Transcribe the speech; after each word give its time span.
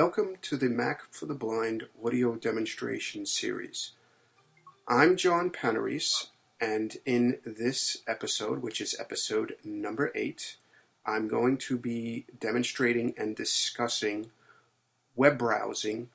Welcome 0.00 0.36
to 0.42 0.56
the 0.56 0.68
Mac 0.68 1.12
for 1.12 1.26
the 1.26 1.34
Blind 1.34 1.88
audio 2.04 2.36
demonstration 2.36 3.26
series. 3.26 3.94
I'm 4.86 5.16
John 5.16 5.50
Panarese, 5.50 6.28
and 6.60 6.98
in 7.04 7.40
this 7.44 7.96
episode, 8.06 8.62
which 8.62 8.80
is 8.80 8.94
episode 9.00 9.56
number 9.64 10.12
eight, 10.14 10.54
I'm 11.04 11.26
going 11.26 11.56
to 11.66 11.76
be 11.76 12.26
demonstrating 12.38 13.12
and 13.18 13.34
discussing 13.34 14.30
web 15.16 15.36
browsing 15.36 16.10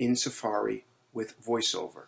in 0.00 0.16
Safari 0.16 0.84
with 1.12 1.40
VoiceOver. 1.40 2.06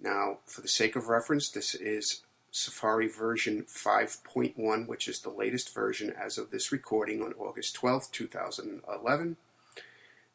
Now, 0.00 0.38
for 0.46 0.62
the 0.62 0.66
sake 0.66 0.96
of 0.96 1.08
reference, 1.08 1.50
this 1.50 1.74
is 1.74 2.22
Safari 2.50 3.06
version 3.06 3.66
5.1, 3.68 4.88
which 4.88 5.08
is 5.08 5.20
the 5.20 5.28
latest 5.28 5.74
version 5.74 6.10
as 6.18 6.38
of 6.38 6.50
this 6.50 6.72
recording 6.72 7.20
on 7.20 7.34
August 7.34 7.76
12th, 7.76 8.10
2011. 8.12 9.36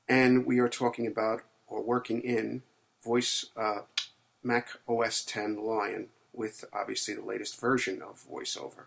And 0.10 0.46
we 0.46 0.60
are 0.60 0.70
talking 0.70 1.08
about 1.08 1.42
or 1.68 1.84
working 1.84 2.22
in 2.22 2.64
Voice 3.04 3.48
uh, 3.56 3.80
Mac 4.44 4.70
OS 4.88 5.24
10 5.24 5.64
Lion 5.66 6.08
with 6.34 6.64
obviously 6.72 7.16
the 7.16 7.24
latest 7.24 7.60
version 7.60 8.02
of 8.02 8.26
VoiceOver. 8.32 8.86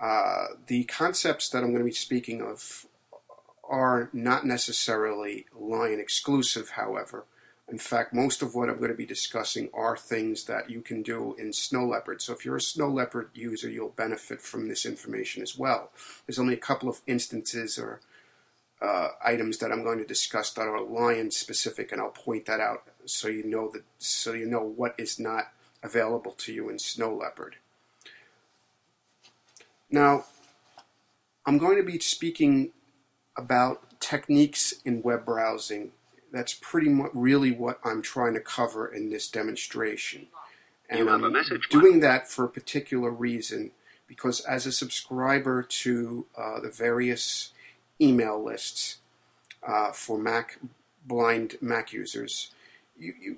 Uh, 0.00 0.46
the 0.66 0.84
concepts 0.84 1.48
that 1.50 1.58
I'm 1.58 1.70
going 1.70 1.78
to 1.78 1.84
be 1.84 1.92
speaking 1.92 2.42
of 2.42 2.86
are 3.68 4.10
not 4.12 4.46
necessarily 4.46 5.46
Lion 5.54 6.00
exclusive, 6.00 6.70
however. 6.70 7.24
In 7.68 7.78
fact, 7.78 8.14
most 8.14 8.42
of 8.42 8.54
what 8.54 8.68
I'm 8.68 8.78
going 8.78 8.90
to 8.90 8.96
be 8.96 9.06
discussing 9.06 9.70
are 9.74 9.96
things 9.96 10.44
that 10.44 10.70
you 10.70 10.80
can 10.80 11.02
do 11.02 11.34
in 11.36 11.52
Snow 11.52 11.84
Leopard. 11.84 12.22
So 12.22 12.32
if 12.32 12.44
you're 12.44 12.56
a 12.56 12.60
Snow 12.60 12.88
Leopard 12.88 13.30
user, 13.34 13.68
you'll 13.68 13.88
benefit 13.88 14.40
from 14.40 14.68
this 14.68 14.86
information 14.86 15.42
as 15.42 15.58
well. 15.58 15.90
There's 16.26 16.38
only 16.38 16.54
a 16.54 16.58
couple 16.58 16.88
of 16.88 17.00
instances 17.08 17.76
or 17.76 18.00
uh, 18.80 19.08
items 19.24 19.58
that 19.58 19.72
I'm 19.72 19.82
going 19.82 19.98
to 19.98 20.04
discuss 20.04 20.50
that 20.52 20.62
are 20.62 20.82
Lion 20.82 21.30
specific, 21.30 21.92
and 21.92 22.00
I'll 22.00 22.10
point 22.10 22.46
that 22.46 22.60
out 22.60 22.84
so 23.04 23.28
you 23.28 23.44
know 23.44 23.70
that 23.72 23.84
so 23.98 24.32
you 24.32 24.46
know 24.46 24.62
what 24.62 24.94
is 24.98 25.18
not 25.18 25.52
available 25.82 26.32
to 26.32 26.52
you 26.52 26.68
in 26.68 26.78
Snow 26.78 27.14
Leopard. 27.14 27.56
Now, 29.90 30.24
I'm 31.46 31.58
going 31.58 31.76
to 31.76 31.84
be 31.84 31.98
speaking 32.00 32.72
about 33.36 34.00
techniques 34.00 34.74
in 34.84 35.02
web 35.02 35.24
browsing 35.24 35.92
that's 36.32 36.54
pretty 36.54 36.88
much 36.88 37.10
really 37.14 37.50
what 37.50 37.78
I'm 37.82 38.02
trying 38.02 38.34
to 38.34 38.40
cover 38.40 38.86
in 38.86 39.10
this 39.10 39.28
demonstration. 39.28 40.26
And 40.88 41.08
I'm 41.08 41.34
doing 41.70 42.00
that 42.00 42.28
for 42.28 42.44
a 42.44 42.48
particular 42.48 43.10
reason 43.10 43.72
because 44.06 44.40
as 44.40 44.66
a 44.66 44.72
subscriber 44.72 45.62
to 45.62 46.26
uh, 46.36 46.60
the 46.60 46.68
various 46.68 47.52
email 48.00 48.42
lists 48.42 48.98
uh, 49.66 49.92
for 49.92 50.18
Mac 50.18 50.58
blind 51.06 51.56
Mac 51.60 51.92
users, 51.92 52.50
you, 52.98 53.14
you 53.20 53.36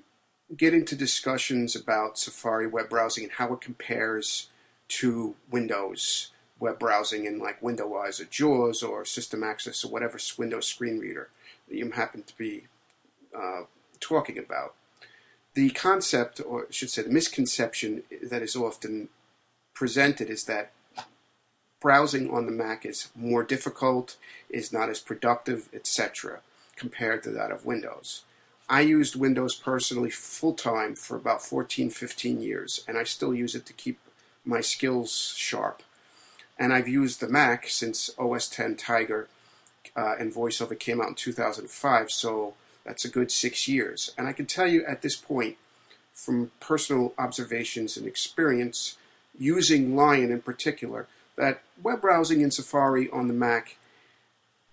get 0.55 0.73
into 0.73 0.95
discussions 0.95 1.75
about 1.75 2.17
Safari 2.17 2.67
web 2.67 2.89
browsing 2.89 3.23
and 3.23 3.33
how 3.33 3.53
it 3.53 3.61
compares 3.61 4.49
to 4.87 5.35
Windows 5.49 6.31
web 6.59 6.79
browsing 6.79 7.25
in 7.25 7.39
like 7.39 7.61
Window-Eyes 7.61 8.19
or 8.19 8.25
JAWS 8.25 8.83
or 8.83 9.05
System 9.05 9.43
Access 9.43 9.83
or 9.85 9.91
whatever 9.91 10.19
Windows 10.37 10.67
screen 10.67 10.99
reader 10.99 11.29
that 11.67 11.77
you 11.77 11.89
happen 11.91 12.23
to 12.23 12.37
be 12.37 12.63
uh, 13.35 13.61
talking 13.99 14.37
about. 14.37 14.75
The 15.53 15.69
concept, 15.71 16.41
or 16.45 16.63
I 16.63 16.71
should 16.71 16.89
say, 16.89 17.01
the 17.01 17.09
misconception 17.09 18.03
that 18.21 18.41
is 18.41 18.55
often 18.55 19.09
presented 19.73 20.29
is 20.29 20.43
that 20.45 20.71
browsing 21.79 22.29
on 22.29 22.45
the 22.45 22.51
Mac 22.51 22.85
is 22.85 23.09
more 23.15 23.43
difficult, 23.43 24.17
is 24.49 24.73
not 24.73 24.89
as 24.89 24.99
productive, 24.99 25.69
etc., 25.73 26.41
compared 26.75 27.23
to 27.23 27.31
that 27.31 27.51
of 27.51 27.65
Windows. 27.65 28.23
I 28.69 28.81
used 28.81 29.15
Windows 29.15 29.55
personally 29.55 30.11
full 30.11 30.53
time 30.53 30.95
for 30.95 31.17
about 31.17 31.41
14, 31.41 31.89
15 31.89 32.41
years, 32.41 32.83
and 32.87 32.97
I 32.97 33.03
still 33.03 33.33
use 33.33 33.55
it 33.55 33.65
to 33.65 33.73
keep 33.73 33.99
my 34.45 34.61
skills 34.61 35.33
sharp. 35.35 35.81
And 36.57 36.71
I've 36.73 36.87
used 36.87 37.19
the 37.19 37.27
Mac 37.27 37.67
since 37.67 38.09
OS 38.19 38.47
10 38.47 38.75
Tiger 38.75 39.27
uh, 39.95 40.15
and 40.19 40.33
VoiceOver 40.33 40.77
came 40.77 41.01
out 41.01 41.09
in 41.09 41.15
2005, 41.15 42.11
so 42.11 42.53
that's 42.85 43.05
a 43.05 43.09
good 43.09 43.31
six 43.31 43.67
years. 43.67 44.11
And 44.17 44.27
I 44.27 44.33
can 44.33 44.45
tell 44.45 44.67
you 44.67 44.85
at 44.85 45.01
this 45.01 45.15
point, 45.15 45.57
from 46.13 46.51
personal 46.59 47.13
observations 47.17 47.97
and 47.97 48.05
experience, 48.05 48.97
using 49.37 49.95
Lion 49.95 50.31
in 50.31 50.41
particular, 50.41 51.07
that 51.39 51.63
web 51.81 52.01
browsing 52.01 52.41
in 52.41 52.51
Safari 52.51 53.09
on 53.11 53.29
the 53.29 53.33
Mac 53.33 53.77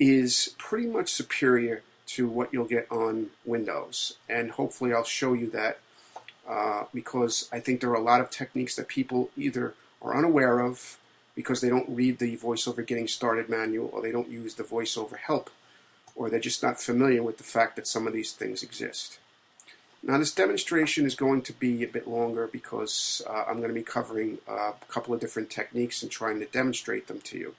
is 0.00 0.54
pretty 0.59 0.88
much 0.88 1.10
superior 1.10 1.82
to 2.06 2.28
what 2.28 2.53
you'll 2.53 2.66
get 2.66 2.91
on 2.91 3.28
Windows. 3.44 4.15
And 4.28 4.50
hopefully 4.50 4.93
I'll 4.93 5.04
show 5.04 5.32
you 5.32 5.49
that 5.50 5.78
uh, 6.47 6.84
because 6.93 7.49
I 7.53 7.60
think 7.60 7.81
there 7.81 7.91
are 7.91 7.94
a 7.94 8.00
lot 8.00 8.21
of 8.21 8.31
techniques 8.31 8.75
that 8.77 8.88
people 8.88 9.31
either 9.37 9.75
are 10.03 10.16
unaware 10.16 10.59
of 10.59 10.99
because 11.37 11.60
they 11.60 11.69
don't 11.69 11.88
read 11.88 12.19
the 12.19 12.37
VoiceOver 12.37 12.84
Getting 12.84 13.06
Started 13.06 13.48
manual 13.48 13.88
or 13.93 14.03
they 14.03 14.12
don't 14.12 14.28
use 14.28 14.56
the 14.56 14.65
VoiceOver 14.65 15.19
Help 15.19 15.50
or 16.16 16.28
they're 16.28 16.41
just 16.41 16.65
not 16.65 16.81
familiar 16.81 17.22
with 17.22 17.38
the 17.38 17.44
fact 17.44 17.77
that 17.77 17.87
some 17.87 18.09
of 18.09 18.12
these 18.12 18.33
things 18.33 18.65
exist. 18.65 19.19
Now 20.06 20.19
this 20.19 20.33
demonstration 20.33 21.05
is 21.05 21.17
going 21.17 21.43
to 21.43 21.53
be 21.53 21.83
a 21.83 21.89
bit 21.89 22.06
longer 22.06 22.47
because 22.47 23.22
uh, 23.28 23.44
I'm 23.49 23.56
going 23.56 23.71
to 23.71 23.75
be 23.75 23.83
covering 23.83 24.39
uh, 24.49 24.71
a 24.81 24.84
couple 24.89 25.12
of 25.12 25.19
different 25.19 25.50
techniques 25.50 26.00
and 26.00 26.12
trying 26.12 26.39
to 26.39 26.47
demonstrate 26.47 27.09
them 27.09 27.21
to 27.22 27.37
you. 27.37 27.55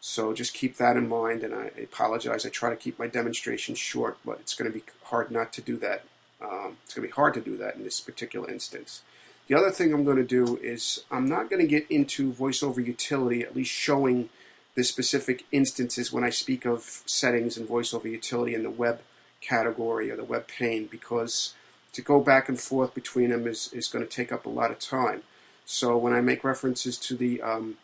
So 0.00 0.32
just 0.32 0.54
keep 0.54 0.78
that 0.78 0.96
in 0.96 1.10
mind 1.10 1.42
and 1.42 1.54
I 1.54 1.70
apologize. 1.82 2.46
I 2.46 2.48
try 2.48 2.70
to 2.70 2.76
keep 2.76 2.98
my 2.98 3.06
demonstration 3.06 3.74
short, 3.74 4.16
but 4.24 4.38
it's 4.40 4.54
going 4.54 4.72
to 4.72 4.78
be 4.78 4.82
hard 5.04 5.30
not 5.30 5.52
to 5.54 5.60
do 5.60 5.76
that. 5.76 6.04
Um, 6.40 6.78
it's 6.84 6.94
going 6.94 7.06
to 7.06 7.12
be 7.12 7.14
hard 7.14 7.34
to 7.34 7.42
do 7.42 7.58
that 7.58 7.76
in 7.76 7.84
this 7.84 8.00
particular 8.00 8.50
instance. 8.50 9.02
The 9.46 9.54
other 9.54 9.70
thing 9.70 9.92
I'm 9.92 10.04
going 10.04 10.16
to 10.16 10.24
do 10.24 10.56
is 10.62 11.04
I'm 11.10 11.28
not 11.28 11.50
going 11.50 11.60
to 11.60 11.68
get 11.68 11.90
into 11.90 12.32
voiceover 12.32 12.84
utility, 12.84 13.42
at 13.42 13.54
least 13.54 13.72
showing 13.72 14.30
the 14.74 14.84
specific 14.84 15.44
instances 15.52 16.10
when 16.14 16.24
I 16.24 16.30
speak 16.30 16.64
of 16.64 17.02
settings 17.04 17.58
and 17.58 17.68
voiceover 17.68 18.10
utility 18.10 18.54
in 18.54 18.62
the 18.62 18.70
web 18.70 19.02
category 19.42 20.10
or 20.10 20.16
the 20.16 20.24
web 20.24 20.48
pane 20.48 20.86
because 20.86 21.54
to 21.92 22.02
go 22.02 22.20
back 22.20 22.48
and 22.48 22.60
forth 22.60 22.94
between 22.94 23.30
them 23.30 23.46
is, 23.46 23.72
is 23.72 23.88
going 23.88 24.04
to 24.04 24.10
take 24.10 24.32
up 24.32 24.46
a 24.46 24.50
lot 24.50 24.70
of 24.70 24.78
time. 24.78 25.22
So 25.64 25.96
when 25.96 26.12
I 26.12 26.20
make 26.20 26.44
references 26.44 26.96
to 26.98 27.16
the 27.16 27.42
um, 27.42 27.76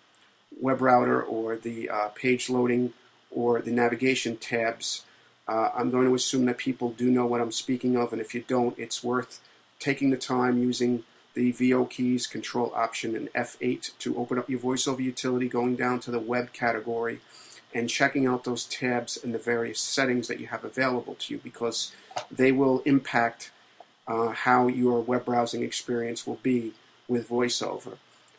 web 0.61 0.81
rotor 0.81 1.23
or 1.23 1.57
the 1.57 1.91
uh, 1.91 2.09
page 2.09 2.49
loading 2.49 2.93
or 3.31 3.61
the 3.61 3.71
navigation 3.71 4.37
tabs, 4.37 5.05
uh, 5.47 5.71
I'm 5.75 5.91
going 5.91 6.07
to 6.07 6.15
assume 6.15 6.47
that 6.47 6.59
people 6.59 6.91
do 6.91 7.11
know 7.11 7.27
what 7.27 7.41
I'm 7.41 7.53
speaking 7.53 7.97
of, 7.97 8.13
and 8.13 8.21
if 8.21 8.35
you 8.35 8.45
don't, 8.47 8.79
it's 8.79 9.05
worth 9.05 9.41
taking 9.79 10.11
the 10.11 10.17
time 10.17 10.63
using 10.63 11.05
the 11.35 11.53
VO 11.53 11.85
keys, 11.85 12.27
Control 12.27 12.73
Option, 12.75 13.15
and 13.15 13.31
F8 13.35 13.99
to 13.99 14.17
open 14.17 14.39
up 14.39 14.49
your 14.49 14.61
VoiceOver 14.61 15.01
utility, 15.01 15.49
going 15.49 15.77
down 15.77 16.01
to 16.01 16.11
the 16.11 16.21
web 16.21 16.53
category, 16.53 17.21
and 17.75 17.91
checking 17.91 18.27
out 18.27 18.45
those 18.45 18.65
tabs 18.65 19.19
and 19.23 19.35
the 19.35 19.39
various 19.39 19.81
settings 19.81 20.29
that 20.29 20.41
you 20.41 20.47
have 20.47 20.65
available 20.65 21.17
to 21.17 21.35
you 21.35 21.41
because 21.43 21.93
they 22.31 22.53
will 22.53 22.81
impact 22.87 23.51
uh, 24.07 24.29
how 24.29 24.67
your 24.69 25.01
web 25.01 25.25
browsing 25.25 25.63
experience 25.63 26.27
will 26.27 26.41
be 26.43 26.73
with 27.09 27.29
VoiceOver. 27.29 27.97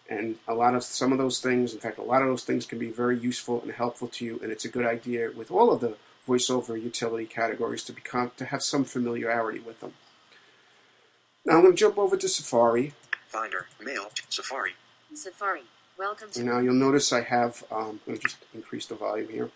And 0.10 0.36
a 0.48 0.54
lot 0.54 0.76
of 0.76 0.84
some 0.84 1.12
of 1.12 1.18
those 1.18 1.40
things, 1.40 1.74
in 1.74 1.80
fact, 1.80 1.98
a 1.98 2.04
lot 2.04 2.22
of 2.22 2.28
those 2.28 2.44
things 2.44 2.66
can 2.66 2.78
be 2.78 2.92
very 2.92 3.18
useful 3.18 3.62
and 3.62 3.72
helpful 3.72 4.08
to 4.10 4.26
you. 4.26 4.40
And 4.44 4.52
it's 4.52 4.66
a 4.66 4.70
good 4.70 4.86
idea 4.86 5.32
with 5.36 5.50
all 5.50 5.72
of 5.72 5.82
the 5.82 5.98
VoiceOver 6.28 6.82
utility 6.82 7.26
categories 7.26 7.84
to 7.86 7.94
become 7.94 8.32
to 8.38 8.46
have 8.46 8.62
some 8.62 8.84
familiarity 8.84 9.60
with 9.60 9.80
them. 9.80 9.94
Now 11.46 11.56
I'm 11.56 11.62
going 11.62 11.74
to 11.74 11.80
jump 11.80 11.98
over 11.98 12.18
to 12.18 12.28
Safari. 12.28 12.94
Finder, 13.28 13.68
Mail, 13.84 14.12
Safari. 14.30 14.74
Safari. 15.14 15.64
Welcome 15.98 16.30
to. 16.32 16.40
And 16.40 16.50
now 16.50 16.60
you'll 16.60 16.74
notice 16.74 17.12
I 17.14 17.22
have, 17.22 17.64
um, 17.72 17.78
I'm 17.80 18.00
going 18.06 18.18
to 18.18 18.24
just 18.24 18.38
increase 18.54 18.86
the 18.86 18.96
volume 18.96 19.30
here. 19.30 19.50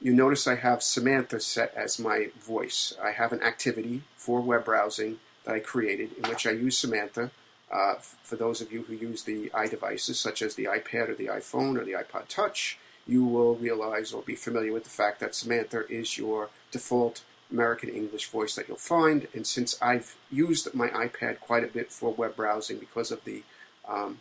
You 0.00 0.12
notice 0.12 0.46
I 0.46 0.56
have 0.56 0.82
Samantha 0.82 1.38
set 1.40 1.72
as 1.74 1.98
my 1.98 2.30
voice. 2.40 2.92
I 3.02 3.12
have 3.12 3.32
an 3.32 3.42
activity 3.42 4.02
for 4.16 4.40
web 4.40 4.64
browsing 4.64 5.18
that 5.44 5.54
I 5.54 5.60
created 5.60 6.10
in 6.16 6.28
which 6.28 6.46
I 6.46 6.50
use 6.50 6.78
Samantha. 6.78 7.30
Uh, 7.72 7.94
for 8.22 8.36
those 8.36 8.60
of 8.60 8.70
you 8.70 8.82
who 8.82 8.94
use 8.94 9.22
the 9.22 9.48
iDevices, 9.50 10.16
such 10.16 10.42
as 10.42 10.54
the 10.54 10.64
iPad 10.64 11.08
or 11.08 11.14
the 11.14 11.26
iPhone 11.26 11.78
or 11.78 11.84
the 11.84 11.92
iPod 11.92 12.28
Touch, 12.28 12.78
you 13.06 13.24
will 13.24 13.54
realize 13.56 14.12
or 14.12 14.22
be 14.22 14.34
familiar 14.34 14.72
with 14.72 14.84
the 14.84 14.90
fact 14.90 15.20
that 15.20 15.34
Samantha 15.34 15.84
is 15.88 16.18
your 16.18 16.50
default 16.70 17.22
American 17.50 17.88
English 17.90 18.28
voice 18.28 18.54
that 18.54 18.68
you'll 18.68 18.76
find. 18.76 19.28
And 19.34 19.46
since 19.46 19.80
I've 19.82 20.16
used 20.30 20.72
my 20.74 20.88
iPad 20.88 21.40
quite 21.40 21.64
a 21.64 21.68
bit 21.68 21.92
for 21.92 22.12
web 22.12 22.36
browsing 22.36 22.78
because 22.78 23.10
of 23.10 23.24
the 23.24 23.42
um, 23.88 24.20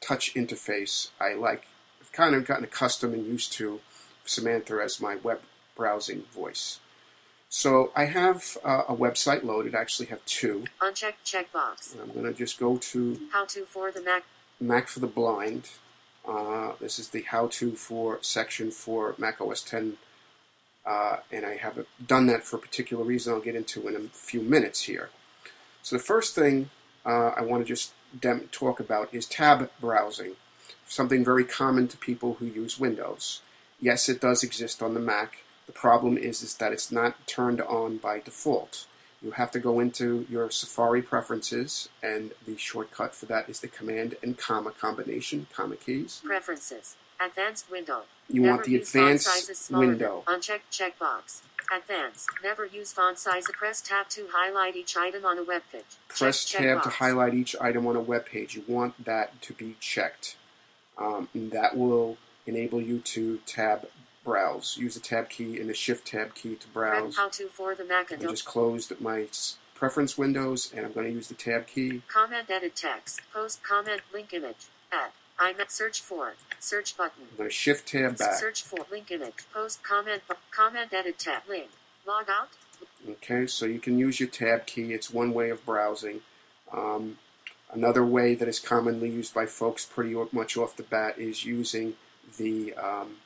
touch 0.00 0.34
interface, 0.34 1.10
I 1.20 1.34
like, 1.34 1.66
I've 2.00 2.12
kind 2.12 2.34
of 2.34 2.44
gotten 2.44 2.64
accustomed 2.64 3.14
and 3.14 3.26
used 3.26 3.52
to 3.54 3.80
Samantha 4.24 4.80
as 4.82 5.00
my 5.00 5.16
web 5.16 5.40
browsing 5.74 6.22
voice. 6.32 6.80
So 7.56 7.90
I 7.96 8.04
have 8.04 8.58
uh, 8.66 8.82
a 8.86 8.94
website 8.94 9.42
loaded. 9.42 9.74
I 9.74 9.80
actually 9.80 10.08
have 10.08 10.22
two. 10.26 10.64
Unchecked 10.82 11.24
checkbox. 11.24 11.98
I'm 11.98 12.12
going 12.12 12.26
to 12.26 12.34
just 12.34 12.60
go 12.60 12.76
to 12.76 13.18
How 13.32 13.46
to 13.46 13.64
for 13.64 13.90
the 13.90 14.02
Mac. 14.02 14.24
Mac 14.60 14.88
for 14.88 15.00
the 15.00 15.06
Blind. 15.06 15.70
Uh, 16.28 16.72
this 16.80 16.98
is 16.98 17.08
the 17.08 17.22
how 17.22 17.46
to 17.46 17.72
for 17.72 18.18
section 18.20 18.70
for 18.70 19.14
Mac 19.16 19.40
OS 19.40 19.62
10 19.62 19.96
uh, 20.84 21.16
and 21.32 21.46
I 21.46 21.56
have 21.56 21.86
done 22.06 22.26
that 22.26 22.44
for 22.44 22.56
a 22.56 22.58
particular 22.58 23.02
reason 23.02 23.32
I'll 23.32 23.40
get 23.40 23.56
into 23.56 23.88
in 23.88 23.96
a 23.96 24.00
few 24.00 24.42
minutes 24.42 24.82
here. 24.82 25.08
So 25.82 25.96
the 25.96 26.02
first 26.02 26.34
thing 26.34 26.68
uh, 27.06 27.30
I 27.38 27.40
want 27.40 27.62
to 27.62 27.66
just 27.66 27.94
dem- 28.20 28.50
talk 28.52 28.80
about 28.80 29.14
is 29.14 29.24
tab 29.24 29.70
browsing, 29.80 30.32
something 30.86 31.24
very 31.24 31.44
common 31.44 31.88
to 31.88 31.96
people 31.96 32.34
who 32.34 32.44
use 32.44 32.78
Windows. 32.78 33.40
Yes, 33.80 34.10
it 34.10 34.20
does 34.20 34.42
exist 34.42 34.82
on 34.82 34.92
the 34.92 35.00
Mac. 35.00 35.38
The 35.66 35.72
problem 35.72 36.16
is, 36.16 36.42
is 36.42 36.54
that 36.56 36.72
it's 36.72 36.92
not 36.92 37.26
turned 37.26 37.60
on 37.60 37.98
by 37.98 38.20
default. 38.20 38.86
You 39.22 39.32
have 39.32 39.50
to 39.52 39.58
go 39.58 39.80
into 39.80 40.26
your 40.30 40.50
Safari 40.50 41.02
preferences, 41.02 41.88
and 42.02 42.32
the 42.46 42.56
shortcut 42.56 43.14
for 43.14 43.26
that 43.26 43.48
is 43.48 43.60
the 43.60 43.68
Command 43.68 44.16
and 44.22 44.36
comma 44.36 44.70
combination, 44.70 45.46
comma 45.52 45.76
keys. 45.76 46.22
Preferences. 46.24 46.96
Advanced 47.18 47.70
window. 47.70 48.02
You 48.28 48.42
Never 48.42 48.54
want 48.54 48.66
the 48.66 48.76
advanced 48.76 49.70
window. 49.72 50.22
Unchecked 50.26 50.70
checkbox. 50.70 51.40
Advanced. 51.74 52.28
Never 52.44 52.66
use 52.66 52.92
font 52.92 53.18
size. 53.18 53.44
Press 53.52 53.80
tab 53.80 54.08
to 54.10 54.28
highlight 54.30 54.76
each 54.76 54.96
item 54.96 55.24
on 55.24 55.38
a 55.38 55.42
web 55.42 55.62
page. 55.72 55.82
Press 56.08 56.44
Check 56.44 56.60
tab 56.60 56.82
to 56.82 56.90
highlight 56.90 57.34
each 57.34 57.56
item 57.60 57.86
on 57.86 57.96
a 57.96 58.00
web 58.00 58.26
page. 58.26 58.54
You 58.54 58.64
want 58.68 59.04
that 59.04 59.40
to 59.42 59.52
be 59.52 59.76
checked. 59.80 60.36
Um, 60.98 61.28
that 61.34 61.76
will 61.76 62.18
enable 62.46 62.80
you 62.80 63.00
to 63.00 63.38
tab 63.46 63.88
browse. 64.26 64.76
Use 64.76 64.94
the 64.94 65.00
tab 65.00 65.30
key 65.30 65.58
and 65.58 65.70
the 65.70 65.74
shift 65.74 66.08
tab 66.08 66.34
key 66.34 66.56
to 66.56 66.68
browse. 66.68 67.16
how 67.16 67.28
to 67.30 67.46
for 67.46 67.74
the 67.74 67.84
Mac 67.84 68.12
I 68.12 68.16
just 68.16 68.44
closed 68.44 68.92
my 69.00 69.28
preference 69.74 70.18
windows 70.18 70.72
and 70.76 70.84
I'm 70.84 70.92
going 70.92 71.06
to 71.06 71.12
use 71.12 71.28
the 71.28 71.34
tab 71.34 71.68
key. 71.68 72.02
comment 72.08 72.50
edit 72.50 72.74
text. 72.74 73.20
Post 73.32 73.62
comment 73.62 74.02
link 74.12 74.34
image. 74.34 74.66
Add. 74.92 75.12
I'm 75.38 75.60
at 75.60 75.70
search 75.70 76.00
for. 76.00 76.34
Search 76.58 76.96
button. 76.96 77.24
I'm 77.30 77.36
going 77.36 77.48
to 77.48 77.54
shift 77.54 77.88
tab 77.88 78.18
back. 78.18 78.34
Search 78.34 78.62
for 78.62 78.78
link 78.90 79.10
image. 79.10 79.44
Post 79.54 79.82
comment 79.82 80.22
comment 80.50 80.92
edit 80.92 81.18
tab 81.18 81.42
link. 81.48 81.68
Log 82.06 82.26
out. 82.28 82.48
Okay, 83.08 83.46
so 83.46 83.64
you 83.64 83.78
can 83.78 83.98
use 83.98 84.18
your 84.18 84.28
tab 84.28 84.66
key. 84.66 84.92
It's 84.92 85.10
one 85.10 85.32
way 85.32 85.50
of 85.50 85.64
browsing. 85.64 86.22
Um, 86.72 87.18
another 87.72 88.04
way 88.04 88.34
that 88.34 88.48
is 88.48 88.58
commonly 88.58 89.08
used 89.08 89.32
by 89.32 89.46
folks 89.46 89.84
pretty 89.84 90.16
much 90.32 90.56
off 90.56 90.76
the 90.76 90.82
bat 90.82 91.18
is 91.18 91.44
using 91.44 91.94
the 92.38 92.74
um, 92.74 93.16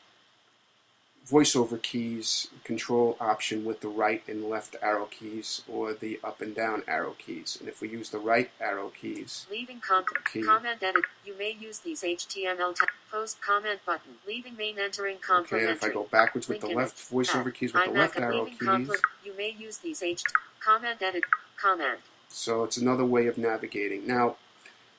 voiceover 1.31 1.81
keys 1.81 2.49
control 2.65 3.17
option 3.21 3.65
with 3.65 3.81
the 3.81 3.89
right 3.89 4.23
and 4.27 4.49
left 4.49 4.75
arrow 4.83 5.07
keys 5.07 5.63
or 5.69 5.93
the 5.93 6.19
up 6.25 6.41
and 6.41 6.55
down 6.55 6.83
arrow 6.89 7.15
keys. 7.19 7.57
And 7.61 7.69
if 7.69 7.81
we 7.81 7.89
use 7.89 8.11
the 8.11 8.19
right 8.19 8.51
arrow 8.61 8.91
keys, 9.01 9.47
Leaving 9.51 9.81
com- 9.81 10.05
Key. 10.33 10.43
comment 10.43 10.83
edit. 10.83 11.05
You 11.25 11.37
may 11.39 11.57
use 11.59 11.79
these 11.81 12.03
HTML 12.03 12.75
tab. 12.75 12.89
Post 13.11 13.41
comment 13.41 13.81
button. 13.85 14.13
Leaving 14.27 14.57
main 14.57 14.79
entering 14.79 15.17
okay, 15.29 15.61
and 15.61 15.71
if 15.71 15.83
I 15.83 15.89
go 15.89 16.05
backwards 16.11 16.49
with 16.49 16.61
the 16.61 16.69
left 16.69 16.97
voiceover 17.11 17.53
keys 17.53 17.73
with 17.73 17.85
the 17.85 17.91
iMac 17.91 17.97
left 17.97 18.19
arrow 18.21 18.45
leaving 18.45 18.59
keys, 18.59 18.69
compl- 18.69 19.01
You 19.25 19.33
may 19.37 19.51
use 19.51 19.79
these 19.79 20.03
H 20.03 20.23
comment 20.61 21.03
edit 21.03 21.25
comment. 21.57 22.01
So 22.29 22.63
it's 22.65 22.77
another 22.77 23.05
way 23.05 23.27
of 23.27 23.37
navigating. 23.37 24.07
Now, 24.07 24.37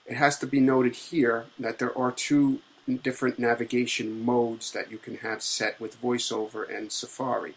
it 0.06 0.16
has 0.18 0.38
to 0.40 0.48
be 0.48 0.60
noted 0.60 0.96
here 0.96 1.46
that 1.58 1.80
there 1.80 1.98
are 1.98 2.12
two 2.12 2.60
different 2.98 3.40
navigation 3.40 4.24
modes 4.24 4.72
that 4.72 4.92
you 4.92 4.98
can 4.98 5.18
have 5.18 5.42
set 5.42 5.80
with 5.80 6.02
VoiceOver 6.02 6.68
and 6.76 6.92
Safari 6.92 7.56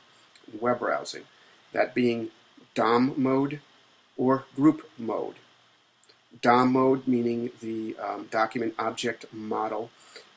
web 0.60 0.80
browsing. 0.80 1.24
That 1.72 1.94
being 1.94 2.30
DOM 2.74 3.14
mode 3.16 3.60
or 4.16 4.44
group 4.54 4.88
mode. 4.98 5.36
DOM 6.40 6.72
mode, 6.72 7.06
meaning 7.06 7.50
the 7.60 7.96
um, 7.96 8.28
document 8.30 8.74
object 8.78 9.26
model, 9.32 9.90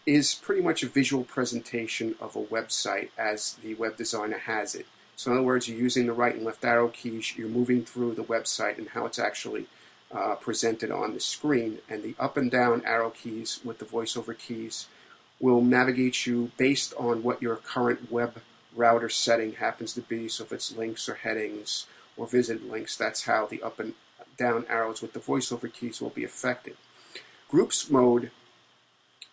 is 0.06 0.34
pretty 0.34 0.62
much 0.62 0.84
a 0.84 0.88
visual 0.88 1.24
presentation 1.24 2.16
of 2.22 2.36
a 2.36 2.44
website 2.44 3.10
as 3.18 3.54
the 3.62 3.74
web 3.76 3.98
designer 3.98 4.38
has 4.38 4.74
it. 4.74 4.86
So, 5.16 5.32
in 5.32 5.38
other 5.38 5.46
words, 5.46 5.68
you're 5.68 5.80
using 5.80 6.06
the 6.06 6.14
right 6.14 6.36
and 6.36 6.46
left 6.46 6.64
arrow 6.64 6.90
keys, 6.90 7.36
you're 7.36 7.50
moving 7.50 7.84
through 7.84 8.14
the 8.14 8.24
website 8.24 8.78
and 8.78 8.90
how 8.90 9.06
it's 9.06 9.20
actually 9.20 9.66
uh, 10.12 10.36
presented 10.36 10.92
on 10.92 11.14
the 11.14 11.20
screen. 11.20 11.80
And 11.90 12.04
the 12.04 12.16
up 12.20 12.38
and 12.38 12.50
down 12.50 12.84
arrow 12.86 13.10
keys 13.10 13.60
with 13.64 13.80
the 13.80 13.86
voiceover 13.86 14.38
keys 14.38 14.88
will 15.40 15.62
navigate 15.62 16.26
you 16.26 16.52
based 16.58 16.94
on 16.98 17.24
what 17.24 17.42
your 17.42 17.56
current 17.56 18.12
web 18.12 18.42
rotor 18.76 19.10
setting 19.10 19.54
happens 19.54 19.94
to 19.94 20.02
be. 20.02 20.28
So, 20.28 20.44
if 20.44 20.52
it's 20.52 20.76
links 20.76 21.08
or 21.10 21.16
headings 21.16 21.86
or 22.16 22.28
visited 22.28 22.70
links, 22.70 22.96
that's 22.96 23.26
how 23.26 23.46
the 23.46 23.62
up 23.62 23.80
and 23.80 23.94
down 24.38 24.66
arrows 24.70 25.02
with 25.02 25.14
the 25.14 25.20
voiceover 25.20 25.72
keys 25.72 26.02
will 26.02 26.10
be 26.10 26.24
affected. 26.24 26.78
Groups 27.50 27.90
mode 27.90 28.32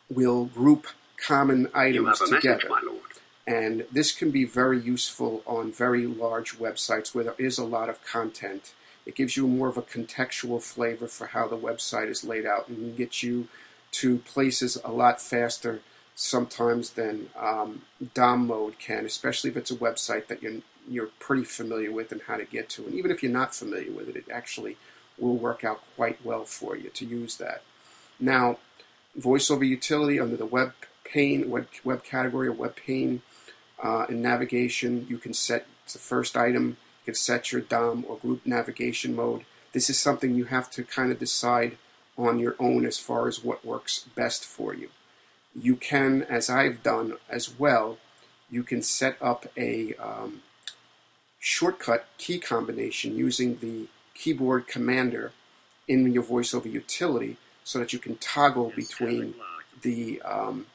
will 0.08 0.46
group 0.46 0.86
common 1.16 1.68
items 1.74 2.20
message, 2.20 2.42
together. 2.42 2.68
lord. 2.84 3.00
And 3.46 3.84
this 3.92 4.12
can 4.12 4.30
be 4.30 4.44
very 4.44 4.80
useful 4.80 5.42
on 5.46 5.72
very 5.72 6.06
large 6.06 6.58
websites 6.58 7.14
where 7.14 7.24
there 7.24 7.34
is 7.38 7.58
a 7.58 7.64
lot 7.64 7.88
of 7.88 8.04
content. 8.04 8.72
It 9.06 9.14
gives 9.14 9.36
you 9.36 9.46
more 9.46 9.68
of 9.68 9.76
a 9.76 9.82
contextual 9.82 10.62
flavor 10.62 11.06
for 11.06 11.28
how 11.28 11.46
the 11.48 11.56
website 11.56 12.08
is 12.08 12.24
laid 12.24 12.46
out 12.46 12.68
and 12.68 12.76
can 12.76 12.96
get 12.96 13.22
you 13.22 13.48
to 13.92 14.18
places 14.18 14.78
a 14.84 14.90
lot 14.90 15.20
faster 15.20 15.80
sometimes 16.14 16.90
than 16.90 17.28
um, 17.36 17.82
DOM 18.14 18.46
mode 18.46 18.78
can, 18.78 19.04
especially 19.04 19.50
if 19.50 19.56
it's 19.56 19.70
a 19.70 19.76
website 19.76 20.28
that 20.28 20.42
you're, 20.42 20.60
you're 20.88 21.10
pretty 21.18 21.44
familiar 21.44 21.92
with 21.92 22.12
and 22.12 22.22
how 22.22 22.36
to 22.36 22.44
get 22.44 22.68
to. 22.70 22.84
And 22.84 22.94
even 22.94 23.10
if 23.10 23.22
you're 23.22 23.32
not 23.32 23.54
familiar 23.54 23.92
with 23.92 24.08
it, 24.08 24.16
it 24.16 24.24
actually 24.32 24.76
will 25.18 25.36
work 25.36 25.64
out 25.64 25.82
quite 25.96 26.24
well 26.24 26.44
for 26.44 26.76
you 26.76 26.90
to 26.90 27.04
use 27.04 27.36
that. 27.36 27.62
Now, 28.18 28.58
voiceover 29.18 29.66
utility 29.66 30.18
under 30.18 30.36
the 30.36 30.46
web 30.46 30.72
pane, 31.04 31.50
web, 31.50 31.68
web 31.84 32.02
category 32.04 32.48
or 32.48 32.52
web 32.52 32.76
pane 32.76 33.22
uh, 33.82 34.06
in 34.08 34.22
navigation, 34.22 35.06
you 35.08 35.18
can 35.18 35.34
set 35.34 35.66
the 35.92 35.98
first 35.98 36.36
item, 36.36 36.76
can 37.04 37.14
set 37.14 37.52
your 37.52 37.60
DOM 37.60 38.04
or 38.08 38.16
group 38.16 38.46
navigation 38.46 39.14
mode. 39.14 39.44
This 39.72 39.90
is 39.90 39.98
something 39.98 40.34
you 40.34 40.44
have 40.46 40.70
to 40.72 40.84
kind 40.84 41.12
of 41.12 41.18
decide 41.18 41.76
on 42.16 42.38
your 42.38 42.54
own 42.58 42.86
as 42.86 42.98
far 42.98 43.28
as 43.28 43.42
what 43.42 43.64
works 43.64 44.06
best 44.14 44.44
for 44.44 44.74
you. 44.74 44.88
You 45.54 45.76
can, 45.76 46.22
as 46.22 46.48
I've 46.48 46.82
done 46.82 47.14
as 47.28 47.58
well, 47.58 47.98
you 48.50 48.62
can 48.62 48.82
set 48.82 49.16
up 49.20 49.46
a 49.56 49.94
um, 49.94 50.42
shortcut 51.38 52.06
key 52.18 52.38
combination 52.38 53.16
using 53.16 53.58
the 53.58 53.88
keyboard 54.14 54.66
commander 54.66 55.32
in 55.88 56.12
your 56.12 56.22
voiceover 56.22 56.70
utility 56.70 57.36
so 57.64 57.78
that 57.78 57.92
you 57.92 57.98
can 57.98 58.16
toggle 58.16 58.72
between 58.76 59.34
the 59.82 60.22
um, 60.22 60.66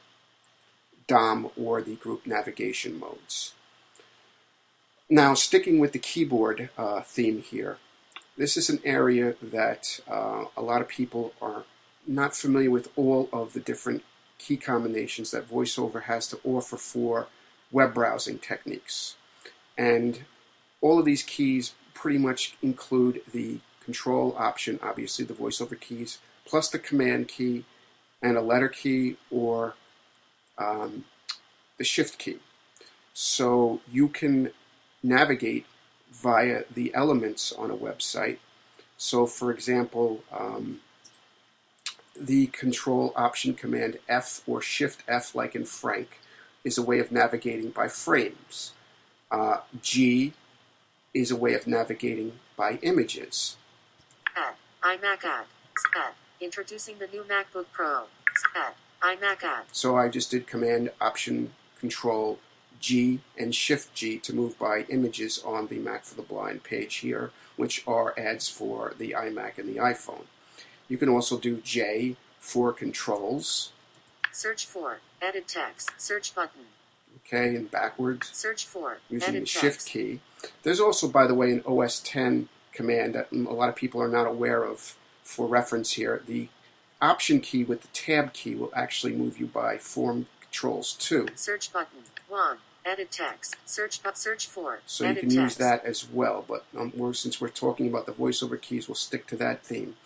DOM 1.06 1.50
or 1.56 1.82
the 1.82 1.96
group 1.96 2.26
navigation 2.26 2.98
modes. 2.98 3.54
Now, 5.12 5.34
sticking 5.34 5.80
with 5.80 5.90
the 5.90 5.98
keyboard 5.98 6.70
uh, 6.78 7.00
theme 7.00 7.42
here, 7.42 7.78
this 8.38 8.56
is 8.56 8.70
an 8.70 8.80
area 8.84 9.34
that 9.42 9.98
uh, 10.08 10.44
a 10.56 10.62
lot 10.62 10.80
of 10.80 10.86
people 10.86 11.32
are 11.42 11.64
not 12.06 12.36
familiar 12.36 12.70
with 12.70 12.92
all 12.94 13.28
of 13.32 13.52
the 13.52 13.58
different 13.58 14.04
key 14.38 14.56
combinations 14.56 15.32
that 15.32 15.50
VoiceOver 15.50 16.04
has 16.04 16.28
to 16.28 16.38
offer 16.44 16.76
for 16.76 17.26
web 17.72 17.92
browsing 17.92 18.38
techniques. 18.38 19.16
And 19.76 20.20
all 20.80 21.00
of 21.00 21.04
these 21.04 21.24
keys 21.24 21.74
pretty 21.92 22.18
much 22.18 22.56
include 22.62 23.20
the 23.32 23.58
control 23.84 24.36
option, 24.38 24.78
obviously 24.80 25.24
the 25.24 25.34
VoiceOver 25.34 25.78
keys, 25.80 26.18
plus 26.46 26.68
the 26.68 26.78
command 26.78 27.26
key 27.26 27.64
and 28.22 28.36
a 28.36 28.40
letter 28.42 28.68
key 28.68 29.16
or 29.28 29.74
um, 30.56 31.04
the 31.78 31.84
shift 31.84 32.16
key. 32.16 32.38
So 33.12 33.80
you 33.90 34.06
can 34.06 34.52
navigate 35.02 35.66
via 36.12 36.64
the 36.72 36.92
elements 36.94 37.52
on 37.52 37.70
a 37.70 37.76
website. 37.76 38.38
So, 38.96 39.26
for 39.26 39.50
example, 39.50 40.22
um, 40.32 40.80
the 42.18 42.46
control 42.48 43.12
option 43.16 43.54
command 43.54 43.98
F 44.08 44.42
or 44.46 44.60
shift 44.60 45.02
F, 45.08 45.34
like 45.34 45.54
in 45.54 45.64
Frank, 45.64 46.20
is 46.64 46.76
a 46.76 46.82
way 46.82 46.98
of 46.98 47.10
navigating 47.10 47.70
by 47.70 47.88
frames. 47.88 48.72
Uh, 49.30 49.58
G 49.80 50.34
is 51.14 51.30
a 51.30 51.36
way 51.36 51.54
of 51.54 51.66
navigating 51.66 52.32
by 52.56 52.78
images. 52.82 53.56
IMac. 54.82 55.24
Add. 55.24 55.44
Introducing 56.40 56.98
the 56.98 57.06
new 57.06 57.22
MacBook 57.24 57.66
Pro. 57.72 58.04
IMac 59.02 59.42
add. 59.42 59.64
So 59.72 59.96
I 59.96 60.08
just 60.08 60.30
did 60.30 60.46
Command 60.46 60.90
Option 61.00 61.52
Control 61.78 62.38
G 62.80 63.20
and 63.38 63.54
Shift 63.54 63.94
G 63.94 64.18
to 64.18 64.34
move 64.34 64.58
by 64.58 64.86
images 64.88 65.42
on 65.44 65.66
the 65.68 65.78
Mac 65.78 66.04
for 66.04 66.14
the 66.14 66.22
Blind 66.22 66.62
page 66.64 66.96
here, 66.96 67.30
which 67.56 67.82
are 67.86 68.14
ads 68.18 68.48
for 68.48 68.94
the 68.98 69.12
iMac 69.16 69.58
and 69.58 69.68
the 69.68 69.80
iPhone. 69.80 70.24
You 70.88 70.96
can 70.98 71.08
also 71.08 71.38
do 71.38 71.58
J 71.58 72.16
for 72.38 72.72
controls, 72.72 73.72
Search 74.32 74.64
for. 74.66 75.00
Edit 75.20 75.48
text. 75.48 75.90
Search 75.98 76.34
button. 76.34 76.62
okay, 77.26 77.54
and 77.56 77.70
backwards 77.70 78.30
Search 78.32 78.64
for. 78.64 78.98
using 79.10 79.34
the 79.34 79.44
Shift 79.46 79.80
text. 79.80 79.88
key. 79.88 80.20
There's 80.62 80.80
also, 80.80 81.08
by 81.08 81.26
the 81.26 81.34
way, 81.34 81.50
an 81.50 81.62
OS 81.66 82.00
10 82.00 82.48
command 82.72 83.14
that 83.14 83.30
a 83.32 83.36
lot 83.36 83.68
of 83.68 83.76
people 83.76 84.00
are 84.00 84.08
not 84.08 84.26
aware 84.26 84.62
of 84.64 84.96
for 85.22 85.46
reference 85.46 85.92
here. 85.92 86.22
The 86.26 86.48
Option 87.02 87.40
key 87.40 87.64
with 87.64 87.80
the 87.82 87.88
Tab 87.88 88.32
key 88.32 88.54
will 88.54 88.70
actually 88.74 89.12
move 89.14 89.38
you 89.38 89.46
by 89.46 89.78
Form 89.78 90.26
Controls 90.40 90.92
too. 90.94 91.26
Search 91.34 91.72
button. 91.72 92.00
1. 92.28 92.58
Edit 92.84 93.10
text. 93.10 93.56
Search 93.66 94.00
up. 94.04 94.16
Search 94.16 94.46
for. 94.46 94.80
So 94.86 95.06
you 95.06 95.14
can 95.14 95.30
use 95.30 95.56
that 95.56 95.84
as 95.84 96.08
well. 96.08 96.44
But 96.46 96.64
um, 96.76 96.92
we're, 96.96 97.12
since 97.12 97.40
we're 97.40 97.48
talking 97.48 97.88
about 97.88 98.06
the 98.06 98.12
voiceover 98.12 98.60
keys, 98.60 98.88
we'll 98.88 98.94
stick 98.94 99.26
to 99.28 99.36
that 99.36 99.62
theme. 99.62 99.96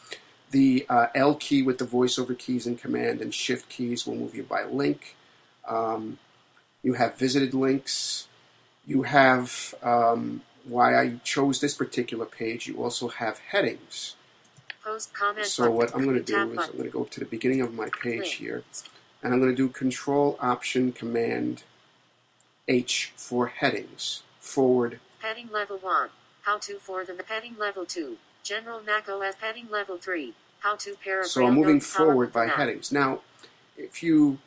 The 0.51 0.87
uh, 0.89 1.07
L 1.15 1.35
key 1.35 1.63
with 1.63 1.79
the 1.79 1.87
voiceover 1.87 2.37
keys 2.37 2.67
and 2.67 2.79
command 2.79 3.21
and 3.21 3.33
shift 3.33 3.69
keys 3.69 4.07
will 4.07 4.17
move 4.17 4.35
you 4.35 4.43
by 4.43 4.65
link. 4.65 5.17
Um, 5.67 6.19
you 6.83 6.95
have 6.95 7.17
visited 7.17 7.55
links. 7.55 8.29
You 8.87 9.03
have 9.03 9.75
um, 9.83 10.43
why 10.65 11.01
I 11.01 11.21
chose 11.25 11.61
this 11.61 11.75
particular 11.75 12.27
page. 12.27 12.67
You 12.67 12.83
also 12.83 13.09
have 13.09 13.39
headings. 13.39 14.17
Post 14.83 15.15
comment. 15.15 15.47
So 15.47 15.65
button. 15.65 15.77
what 15.77 15.95
I'm 15.95 16.05
going 16.05 16.17
to 16.17 16.23
do 16.23 16.53
is. 16.53 16.59
I'm 16.59 16.73
going 16.73 16.85
to 16.85 16.91
go 16.91 17.05
to 17.05 17.21
the 17.21 17.27
beginning 17.27 17.61
of 17.61 17.73
my 17.73 17.89
page 18.03 18.35
here, 18.35 18.65
and 19.23 19.33
I'm 19.33 19.41
going 19.41 19.53
to 19.53 19.57
do 19.57 19.69
Control 19.69 20.37
Option 20.41 20.93
Command 20.93 21.63
H 22.69 23.13
for 23.17 23.49
headings. 23.49 24.23
Forward 24.41 25.01
Heading 25.21 25.49
level 25.53 25.79
1. 25.79 26.09
How 26.43 26.59
to 26.59 26.79
for 26.79 27.05
the 27.05 27.17
heading 27.27 27.57
level 27.59 27.87
2. 27.87 28.19
General 28.43 28.83
Mac 28.83 29.09
as 29.09 29.37
heading 29.37 29.69
level 29.71 29.97
3. 29.97 30.35
How 30.61 30.77
to 30.77 30.95
paragraph. 31.03 31.31
So 31.31 31.47
I'm 31.47 31.55
moving 31.55 31.81
forward 31.81 32.33
by 32.33 32.47
Mac. 32.47 32.57
headings. 32.57 32.93
Now, 32.93 33.21
if 33.77 34.03
you 34.03 34.39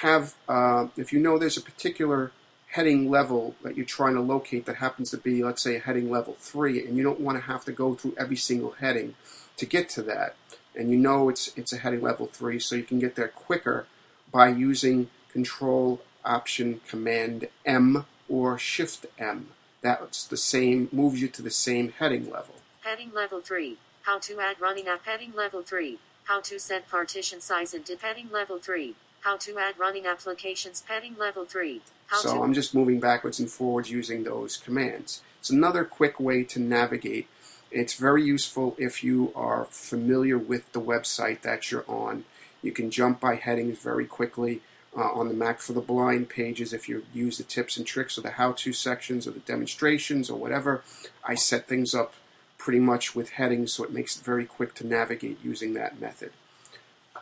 have, 0.00 0.34
uh, 0.48 0.88
if 0.96 1.12
you 1.12 1.18
know 1.18 1.38
there's 1.38 1.56
a 1.56 1.62
particular 1.62 2.32
heading 2.72 3.10
level 3.10 3.56
that 3.62 3.76
you're 3.76 3.86
trying 3.86 4.14
to 4.14 4.20
locate 4.20 4.64
that 4.66 4.76
happens 4.76 5.10
to 5.10 5.16
be, 5.16 5.42
let's 5.42 5.62
say, 5.62 5.76
a 5.76 5.80
heading 5.80 6.10
level 6.10 6.36
three, 6.38 6.86
and 6.86 6.96
you 6.96 7.02
don't 7.02 7.20
want 7.20 7.36
to 7.36 7.44
have 7.44 7.64
to 7.64 7.72
go 7.72 7.94
through 7.94 8.14
every 8.16 8.36
single 8.36 8.72
heading 8.72 9.14
to 9.56 9.66
get 9.66 9.88
to 9.88 10.02
that, 10.02 10.36
and 10.76 10.90
you 10.90 10.96
know 10.96 11.28
it's 11.28 11.50
it's 11.56 11.72
a 11.72 11.78
heading 11.78 12.00
level 12.00 12.26
three, 12.26 12.58
so 12.58 12.76
you 12.76 12.84
can 12.84 12.98
get 12.98 13.16
there 13.16 13.28
quicker 13.28 13.86
by 14.30 14.48
using 14.48 15.10
Control 15.32 16.00
Option 16.24 16.80
Command 16.88 17.48
M 17.64 18.06
or 18.28 18.58
Shift 18.58 19.06
M. 19.18 19.48
That's 19.82 20.24
the 20.24 20.36
same 20.36 20.88
moves 20.92 21.20
you 21.20 21.28
to 21.28 21.42
the 21.42 21.50
same 21.50 21.92
heading 21.98 22.30
level. 22.30 22.54
Heading 22.82 23.12
level 23.12 23.40
3. 23.40 23.78
How 24.02 24.18
to 24.20 24.40
add 24.40 24.60
running 24.60 24.88
app 24.88 25.04
heading 25.06 25.32
level 25.34 25.62
3. 25.62 25.98
How 26.24 26.40
to 26.42 26.58
set 26.58 26.88
partition 26.88 27.40
size 27.40 27.74
and 27.74 27.84
dip 27.84 28.02
heading 28.02 28.30
level 28.30 28.58
3. 28.58 28.94
How 29.20 29.36
to 29.38 29.58
add 29.58 29.78
running 29.78 30.06
applications 30.06 30.82
heading 30.86 31.16
level 31.18 31.44
3. 31.44 31.82
How 32.06 32.20
So 32.20 32.42
I'm 32.42 32.54
just 32.54 32.74
moving 32.74 33.00
backwards 33.00 33.38
and 33.38 33.50
forwards 33.50 33.90
using 33.90 34.24
those 34.24 34.56
commands. 34.56 35.22
It's 35.38 35.50
another 35.50 35.84
quick 35.84 36.18
way 36.20 36.44
to 36.44 36.60
navigate. 36.60 37.28
It's 37.70 37.94
very 37.94 38.24
useful 38.24 38.74
if 38.78 39.04
you 39.04 39.32
are 39.34 39.66
familiar 39.70 40.36
with 40.36 40.72
the 40.72 40.80
website 40.80 41.42
that 41.42 41.70
you're 41.70 41.84
on. 41.88 42.24
You 42.62 42.72
can 42.72 42.90
jump 42.90 43.20
by 43.20 43.36
headings 43.36 43.78
very 43.78 44.06
quickly 44.06 44.60
uh, 44.96 45.12
on 45.12 45.28
the 45.28 45.34
Mac 45.34 45.60
for 45.60 45.72
the 45.72 45.80
Blind 45.80 46.28
pages 46.28 46.72
if 46.72 46.88
you 46.88 47.04
use 47.12 47.38
the 47.38 47.44
tips 47.44 47.76
and 47.76 47.86
tricks 47.86 48.18
or 48.18 48.22
the 48.22 48.32
how-to 48.32 48.72
sections 48.72 49.26
or 49.26 49.30
the 49.30 49.40
demonstrations 49.40 50.28
or 50.30 50.38
whatever. 50.38 50.82
I 51.24 51.34
set 51.34 51.68
things 51.68 51.94
up 51.94 52.14
pretty 52.58 52.80
much 52.80 53.14
with 53.14 53.30
headings 53.30 53.72
so 53.72 53.84
it 53.84 53.92
makes 53.92 54.16
it 54.16 54.24
very 54.24 54.44
quick 54.44 54.74
to 54.74 54.86
navigate 54.86 55.38
using 55.42 55.74
that 55.74 56.00
method. 56.00 56.32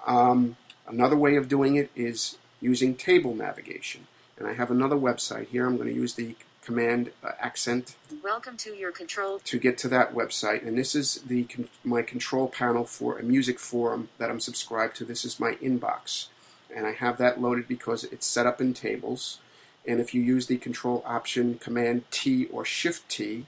Um, 0.07 0.57
another 0.87 1.17
way 1.17 1.37
of 1.37 1.49
doing 1.49 1.77
it 1.77 1.91
is 1.95 2.39
using 2.61 2.95
table 2.95 3.35
navigation. 3.35 4.07
And 4.39 4.47
I 4.47 4.55
have 4.55 4.71
another 4.71 4.97
website 4.97 5.49
here. 5.49 5.67
I'm 5.67 5.77
going 5.77 5.89
to 5.89 5.95
use 5.95 6.15
the 6.15 6.37
command 6.63 7.11
uh, 7.25 7.31
accent 7.41 7.97
Welcome 8.23 8.57
to 8.59 8.75
your 8.75 8.93
control. 8.93 9.39
to 9.39 9.59
get 9.59 9.79
to 9.79 9.89
that 9.89 10.15
website. 10.15 10.67
And 10.67 10.77
this 10.77 10.95
is 10.95 11.23
the 11.27 11.47
my 11.83 12.03
control 12.03 12.49
panel 12.49 12.85
for 12.85 13.19
a 13.19 13.23
music 13.23 13.59
forum 13.59 14.11
that 14.19 14.31
I'm 14.31 14.41
subscribed 14.41 14.97
to. 14.97 15.05
This 15.05 15.25
is 15.25 15.41
my 15.41 15.53
inbox. 15.55 16.27
And 16.75 16.87
I 16.87 16.93
have 16.93 17.19
that 17.19 17.41
loaded 17.41 17.67
because 17.67 18.05
it's 18.05 18.27
set 18.27 18.47
up 18.47 18.61
in 18.61 18.75
tables. 18.75 19.39
And 19.87 20.01
if 20.01 20.15
you 20.15 20.23
use 20.23 20.47
the 20.47 20.59
control 20.59 21.03
option 21.07 21.59
command 21.59 22.05
T 22.11 22.47
or 22.47 22.65
shift 22.65 23.09
T, 23.09 23.47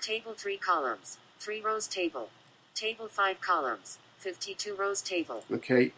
Table 0.00 0.34
3 0.36 0.56
columns. 0.56 1.18
3 1.38 1.60
rows 1.60 1.86
table. 1.86 2.28
Table 2.74 3.06
5 3.06 3.40
columns. 3.40 3.98
52 4.18 4.74
rows 4.74 5.00
table. 5.00 5.44
okay, 5.52 5.92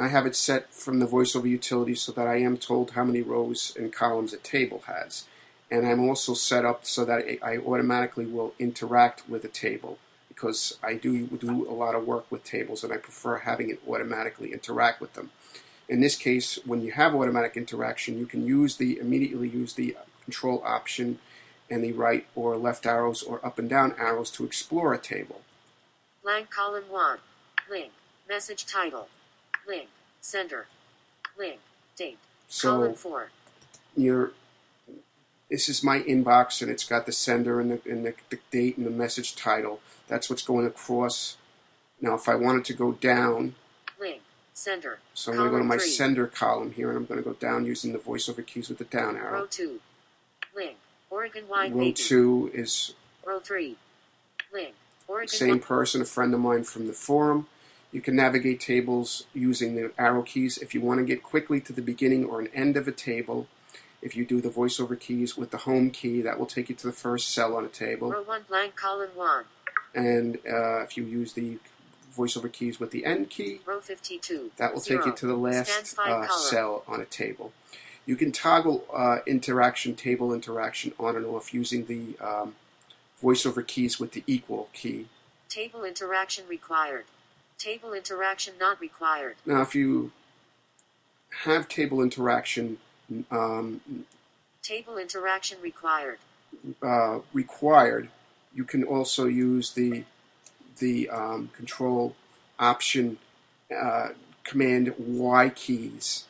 I 0.00 0.08
have 0.08 0.26
it 0.26 0.36
set 0.36 0.72
from 0.72 1.00
the 1.00 1.06
voiceover 1.06 1.48
utility 1.48 1.94
so 1.96 2.12
that 2.12 2.26
I 2.26 2.36
am 2.36 2.56
told 2.56 2.92
how 2.92 3.04
many 3.04 3.20
rows 3.20 3.74
and 3.76 3.92
columns 3.92 4.32
a 4.32 4.36
table 4.36 4.82
has. 4.86 5.24
And 5.70 5.86
I'm 5.86 6.08
also 6.08 6.34
set 6.34 6.64
up 6.64 6.86
so 6.86 7.04
that 7.04 7.24
I 7.42 7.54
I 7.54 7.58
automatically 7.58 8.26
will 8.26 8.54
interact 8.58 9.28
with 9.28 9.44
a 9.44 9.48
table 9.48 9.98
because 10.28 10.78
I 10.82 10.94
do 10.94 11.26
do 11.26 11.68
a 11.68 11.74
lot 11.74 11.96
of 11.96 12.06
work 12.06 12.30
with 12.30 12.44
tables 12.44 12.84
and 12.84 12.92
I 12.92 12.96
prefer 12.96 13.38
having 13.38 13.70
it 13.70 13.80
automatically 13.88 14.52
interact 14.52 15.00
with 15.00 15.14
them. 15.14 15.30
In 15.88 16.00
this 16.00 16.16
case, 16.16 16.58
when 16.66 16.82
you 16.82 16.92
have 16.92 17.14
automatic 17.14 17.56
interaction, 17.56 18.18
you 18.18 18.26
can 18.26 18.46
use 18.46 18.76
the 18.76 18.98
immediately 18.98 19.48
use 19.48 19.72
the 19.72 19.96
control 20.24 20.62
option 20.64 21.18
and 21.70 21.82
the 21.82 21.92
right 21.92 22.26
or 22.34 22.56
left 22.56 22.84
arrows 22.86 23.22
or 23.22 23.44
up 23.44 23.58
and 23.58 23.68
down 23.68 23.94
arrows 23.98 24.30
to 24.32 24.44
explore 24.44 24.92
a 24.92 24.98
table. 24.98 25.40
Blank 26.22 26.50
column 26.50 26.84
1. 26.90 27.18
Link. 27.70 27.92
Message 28.28 28.66
title. 28.66 29.08
Link. 29.66 29.88
Sender. 30.20 30.66
Link. 31.38 31.60
Date. 31.96 32.18
So 32.48 32.76
column 32.76 32.94
4. 32.94 33.30
your 33.96 34.32
this 35.50 35.70
is 35.70 35.82
my 35.82 36.00
inbox 36.00 36.60
and 36.60 36.70
it's 36.70 36.84
got 36.84 37.06
the 37.06 37.12
sender 37.12 37.58
and 37.60 37.70
the, 37.70 37.80
and 37.90 38.04
the, 38.04 38.14
the 38.28 38.38
date 38.50 38.76
and 38.76 38.84
the 38.84 38.90
message 38.90 39.34
title. 39.34 39.80
That's 40.06 40.28
what's 40.28 40.42
going 40.42 40.66
across. 40.66 41.38
Now, 42.02 42.14
if 42.14 42.28
I 42.28 42.34
wanted 42.34 42.66
to 42.66 42.74
go 42.74 42.92
down. 42.92 43.54
Sender. 44.58 44.98
so 45.14 45.30
I'm 45.30 45.38
going 45.38 45.50
to 45.50 45.52
go 45.52 45.58
to 45.58 45.64
my 45.64 45.76
three. 45.76 45.86
sender 45.86 46.26
column 46.26 46.72
here, 46.72 46.88
and 46.88 46.96
I'm 46.96 47.04
going 47.04 47.22
to 47.22 47.24
go 47.24 47.34
down 47.34 47.64
using 47.64 47.92
the 47.92 47.98
voiceover 48.00 48.44
keys 48.44 48.68
with 48.68 48.78
the 48.78 48.84
down 48.84 49.16
arrow. 49.16 49.30
Row 49.30 49.38
arrow. 49.38 49.46
2. 49.48 49.80
Link. 50.56 50.76
Oregon 51.10 51.44
wine 51.48 51.72
Row 51.72 51.78
baby. 51.78 51.92
two 51.92 52.50
is 52.52 52.94
Row 53.24 53.38
3. 53.38 53.76
Link. 54.52 54.74
Oregon 55.06 55.28
same 55.28 55.60
person, 55.60 56.02
a 56.02 56.04
friend 56.04 56.34
of 56.34 56.40
mine 56.40 56.64
from 56.64 56.88
the 56.88 56.92
forum. 56.92 57.46
You 57.92 58.00
can 58.00 58.16
navigate 58.16 58.58
tables 58.58 59.26
using 59.32 59.76
the 59.76 59.92
arrow 59.96 60.22
keys. 60.22 60.58
If 60.58 60.74
you 60.74 60.80
want 60.80 60.98
to 60.98 61.06
get 61.06 61.22
quickly 61.22 61.60
to 61.60 61.72
the 61.72 61.80
beginning 61.80 62.24
or 62.24 62.40
an 62.40 62.48
end 62.52 62.76
of 62.76 62.88
a 62.88 62.92
table, 62.92 63.46
if 64.02 64.16
you 64.16 64.24
do 64.26 64.40
the 64.40 64.50
voiceover 64.50 64.98
keys 64.98 65.36
with 65.36 65.52
the 65.52 65.58
home 65.58 65.90
key, 65.90 66.20
that 66.22 66.36
will 66.36 66.46
take 66.46 66.68
you 66.68 66.74
to 66.74 66.86
the 66.88 66.92
first 66.92 67.28
cell 67.28 67.54
on 67.54 67.64
a 67.64 67.68
table. 67.68 68.10
Row 68.10 68.22
1 68.22 68.46
blank 68.48 68.74
column 68.74 69.10
1. 69.14 69.44
And 69.94 70.38
uh, 70.50 70.80
if 70.80 70.96
you 70.96 71.04
use 71.04 71.34
the 71.34 71.58
voiceover 72.16 72.50
keys 72.52 72.78
with 72.80 72.90
the 72.90 73.04
end 73.04 73.30
key, 73.30 73.60
Row 73.66 73.80
52. 73.80 74.52
that 74.56 74.72
will 74.72 74.80
Zero. 74.80 75.00
take 75.00 75.06
you 75.06 75.16
to 75.16 75.26
the 75.26 75.36
last 75.36 75.96
uh, 75.98 76.26
cell 76.28 76.84
on 76.86 77.00
a 77.00 77.04
table. 77.04 77.52
You 78.06 78.16
can 78.16 78.32
toggle 78.32 78.84
uh, 78.94 79.18
interaction, 79.26 79.94
table 79.94 80.32
interaction 80.32 80.92
on 80.98 81.16
and 81.16 81.26
off 81.26 81.52
using 81.52 81.84
the 81.86 82.16
um, 82.24 82.54
voiceover 83.22 83.66
keys 83.66 84.00
with 84.00 84.12
the 84.12 84.24
equal 84.26 84.68
key. 84.72 85.06
Table 85.48 85.84
interaction 85.84 86.44
required. 86.48 87.04
Table 87.58 87.92
interaction 87.92 88.54
not 88.58 88.80
required. 88.80 89.36
Now, 89.44 89.60
if 89.62 89.74
you 89.74 90.12
have 91.44 91.68
table 91.68 92.00
interaction 92.00 92.78
um, 93.30 93.80
Table 94.62 94.98
interaction 94.98 95.58
required. 95.62 96.18
uh, 96.82 97.20
required, 97.32 98.10
you 98.54 98.64
can 98.64 98.84
also 98.84 99.26
use 99.26 99.72
the 99.72 100.04
the 100.78 101.08
um, 101.10 101.50
control 101.54 102.14
option 102.58 103.18
uh, 103.74 104.08
command 104.44 104.94
Y 104.98 105.50
keys 105.50 106.24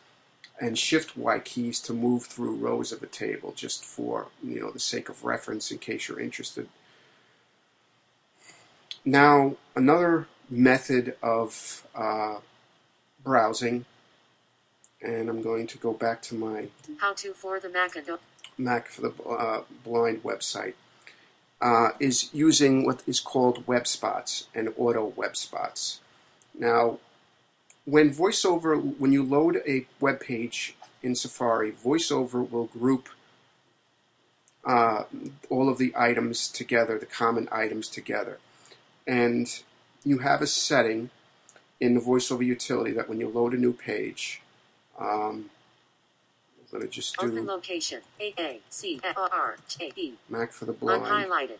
and 0.61 0.77
shift 0.77 1.17
Y 1.17 1.39
keys 1.39 1.81
to 1.81 1.93
move 1.93 2.25
through 2.25 2.55
rows 2.55 2.91
of 2.93 3.03
a 3.03 3.07
table, 3.07 3.53
just 3.53 3.85
for 3.85 4.29
you 4.43 4.61
know 4.61 4.71
the 4.71 4.81
sake 4.81 5.09
of 5.09 5.25
reference, 5.25 5.71
in 5.71 5.79
case 5.79 6.09
you're 6.09 6.21
interested. 6.21 6.69
Now, 9.05 9.55
another 9.75 10.27
method 10.51 11.15
of 11.23 11.87
uh, 11.95 12.37
browsing, 13.23 13.85
and 15.01 15.29
I'm 15.29 15.43
going 15.43 15.67
to 15.69 15.79
go 15.79 15.93
back 15.93 16.21
to 16.23 16.35
my 16.35 16.69
How 16.99 17.15
to 17.15 17.33
for 17.33 17.61
the 17.61 17.69
Macintosh. 17.69 18.21
Mac 18.59 18.89
for 18.89 19.03
the 19.03 19.23
uh, 19.23 19.63
Blind 19.85 20.25
website 20.25 20.75
uh, 21.61 21.91
is 21.99 22.31
using 22.33 22.85
what 22.85 23.03
is 23.07 23.21
called 23.21 23.67
web 23.67 23.87
spots 23.87 24.47
and 24.55 24.73
auto 24.77 25.13
web 25.17 25.37
spots. 25.37 26.01
Now, 26.59 26.99
when 27.85 28.11
VoiceOver, 28.11 28.99
when 28.99 29.13
you 29.13 29.23
load 29.23 29.63
a 29.67 29.87
web 30.01 30.21
page 30.21 30.77
in 31.03 31.15
Safari, 31.15 31.73
VoiceOver 31.73 32.51
will 32.51 32.67
group 32.67 33.09
uh, 34.65 35.05
all 35.49 35.69
of 35.69 35.79
the 35.79 35.93
items 35.97 36.49
together, 36.49 36.99
the 36.99 37.07
common 37.07 37.49
items 37.51 37.89
together. 37.89 38.39
And 39.07 39.63
you 40.05 40.19
have 40.19 40.43
a 40.43 40.47
setting 40.47 41.11
in 41.81 41.95
the 41.95 42.01
VoiceOver 42.01 42.45
utility 42.45 42.93
that 42.93 43.09
when 43.09 43.21
you 43.21 43.29
load 43.29 43.55
a 43.55 43.57
new 43.57 43.73
page, 43.73 44.43
um, 44.99 45.51
Going 46.71 46.83
to 46.83 46.89
just 46.89 47.17
Open 47.19 47.35
do 47.35 47.43
location. 47.45 48.03
A 48.21 48.35
A 48.39 48.61
C 48.69 49.01
R 49.17 49.29
R 49.33 49.57
J 49.69 49.93
E. 49.97 50.13
Mac 50.29 50.53
for 50.53 50.67
the 50.67 50.73
Blind. 50.73 51.03
Unhighlighted. 51.03 51.59